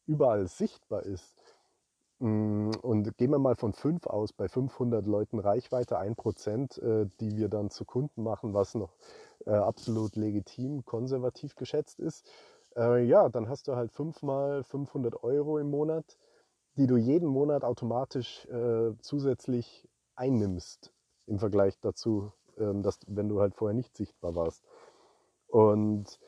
überall 0.05 0.47
sichtbar 0.47 1.03
ist, 1.03 1.41
und 2.19 3.17
gehen 3.17 3.31
wir 3.31 3.39
mal 3.39 3.55
von 3.55 3.73
fünf 3.73 4.05
aus, 4.05 4.33
bei 4.33 4.47
500 4.47 5.05
Leuten 5.05 5.39
Reichweite, 5.39 5.97
ein 5.97 6.15
Prozent, 6.15 6.77
äh, 6.79 7.07
die 7.19 7.37
wir 7.37 7.49
dann 7.49 7.69
zu 7.69 7.85
Kunden 7.85 8.23
machen, 8.23 8.53
was 8.53 8.75
noch 8.75 8.93
äh, 9.45 9.51
absolut 9.51 10.15
legitim, 10.15 10.83
konservativ 10.85 11.55
geschätzt 11.55 11.99
ist, 11.99 12.29
äh, 12.75 13.03
ja, 13.03 13.29
dann 13.29 13.47
hast 13.47 13.67
du 13.67 13.75
halt 13.75 13.91
fünfmal 13.91 14.63
500 14.63 15.23
Euro 15.23 15.57
im 15.57 15.69
Monat, 15.69 16.17
die 16.77 16.87
du 16.87 16.97
jeden 16.97 17.27
Monat 17.27 17.63
automatisch 17.63 18.47
zusätzlich 19.01 19.89
einnimmst 20.15 20.93
im 21.25 21.39
Vergleich 21.39 21.79
dazu, 21.79 22.31
ähm, 22.57 22.83
dass, 22.83 22.99
wenn 23.07 23.29
du 23.29 23.39
halt 23.39 23.55
vorher 23.55 23.75
nicht 23.75 23.95
sichtbar 23.95 24.35
warst. 24.35 24.63
Und 25.47 26.19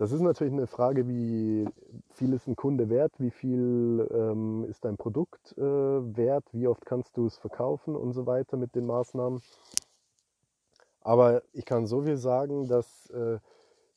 das 0.00 0.12
ist 0.12 0.22
natürlich 0.22 0.54
eine 0.54 0.66
Frage, 0.66 1.06
wie 1.08 1.68
viel 2.08 2.32
ist 2.32 2.48
ein 2.48 2.56
Kunde 2.56 2.88
wert, 2.88 3.12
wie 3.18 3.30
viel 3.30 4.08
ähm, 4.10 4.64
ist 4.64 4.86
dein 4.86 4.96
Produkt 4.96 5.52
äh, 5.58 5.60
wert, 5.60 6.46
wie 6.52 6.68
oft 6.68 6.86
kannst 6.86 7.18
du 7.18 7.26
es 7.26 7.36
verkaufen 7.36 7.94
und 7.94 8.14
so 8.14 8.24
weiter 8.24 8.56
mit 8.56 8.74
den 8.74 8.86
Maßnahmen. 8.86 9.42
Aber 11.02 11.42
ich 11.52 11.66
kann 11.66 11.86
so 11.86 12.00
viel 12.00 12.16
sagen, 12.16 12.66
dass 12.66 13.10
äh, 13.10 13.40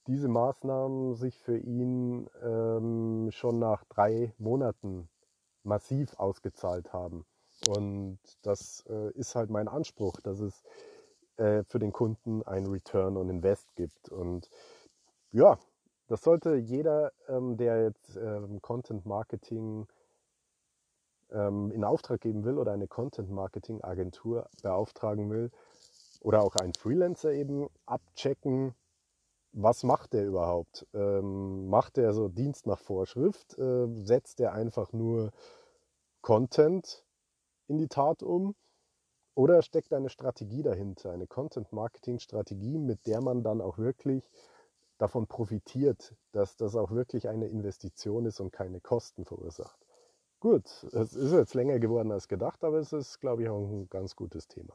diese 0.08 0.28
Maßnahmen 0.28 1.16
sich 1.16 1.40
für 1.40 1.58
ihn 1.58 2.30
ähm, 2.44 3.30
schon 3.32 3.60
nach 3.60 3.86
drei 3.86 4.34
Monaten 4.38 5.08
massiv 5.64 6.20
ausgezahlt 6.20 6.92
haben. 6.92 7.26
Und 7.70 8.20
das 8.42 8.84
äh, 8.90 9.12
ist 9.12 9.36
halt 9.36 9.50
mein 9.50 9.70
Anspruch, 9.70 10.20
dass 10.20 10.42
es 10.42 10.64
äh, 11.38 11.64
für 11.64 11.80
den 11.80 11.94
Kunden 11.94 12.44
ein 12.44 12.66
Return 12.66 13.16
on 13.16 13.30
Invest 13.30 13.74
gibt. 13.76 14.10
Und 14.10 14.50
ja, 15.32 15.58
das 16.14 16.22
sollte 16.22 16.58
jeder, 16.58 17.12
ähm, 17.28 17.58
der 17.58 17.86
jetzt 17.86 18.18
ähm, 18.18 18.62
Content 18.62 19.04
Marketing 19.04 19.88
ähm, 21.32 21.72
in 21.72 21.84
Auftrag 21.84 22.22
geben 22.22 22.44
will 22.46 22.60
oder 22.60 22.72
eine 22.72 22.88
Content 22.88 23.32
Marketing 23.32 23.84
Agentur 23.84 24.48
beauftragen 24.62 25.32
will, 25.32 25.50
oder 26.20 26.44
auch 26.44 26.56
ein 26.56 26.72
Freelancer 26.76 27.32
eben 27.32 27.68
abchecken, 27.88 28.76
was 29.54 29.82
macht 29.82 30.14
der 30.14 30.28
überhaupt? 30.28 30.86
Ähm, 30.94 31.68
macht 31.68 31.98
der 31.98 32.14
so 32.14 32.28
Dienst 32.28 32.68
nach 32.68 32.78
Vorschrift? 32.78 33.58
Äh, 33.58 33.88
setzt 34.04 34.38
der 34.38 34.54
einfach 34.54 34.94
nur 34.94 35.32
Content 36.22 37.04
in 37.68 37.80
die 37.80 37.88
Tat 37.88 38.22
um? 38.22 38.54
Oder 39.34 39.64
steckt 39.64 39.94
eine 39.94 40.10
Strategie 40.10 40.62
dahinter, 40.62 41.10
eine 41.10 41.26
Content-Marketing-Strategie, 41.26 42.78
mit 42.78 43.08
der 43.08 43.20
man 43.20 43.42
dann 43.42 43.62
auch 43.62 43.80
wirklich 43.80 44.30
davon 45.04 45.28
profitiert, 45.28 46.16
dass 46.32 46.56
das 46.56 46.78
auch 46.78 46.92
wirklich 46.92 47.28
eine 47.28 47.48
Investition 47.48 48.26
ist 48.26 48.40
und 48.40 48.52
keine 48.52 48.80
Kosten 48.80 49.26
verursacht? 49.26 49.78
Gut, 50.40 50.66
es 50.94 51.14
ist 51.14 51.34
jetzt 51.34 51.56
länger 51.56 51.80
geworden 51.80 52.10
als 52.12 52.30
gedacht, 52.30 52.64
aber 52.64 52.78
es 52.78 52.94
ist, 52.94 53.20
glaube 53.20 53.44
ich, 53.44 53.50
auch 53.50 53.68
ein 53.68 53.90
ganz 53.90 54.16
gutes 54.16 54.48
Thema. 54.48 54.74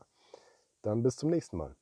Dann 0.83 1.03
bis 1.03 1.17
zum 1.17 1.31
nächsten 1.31 1.57
Mal. 1.57 1.75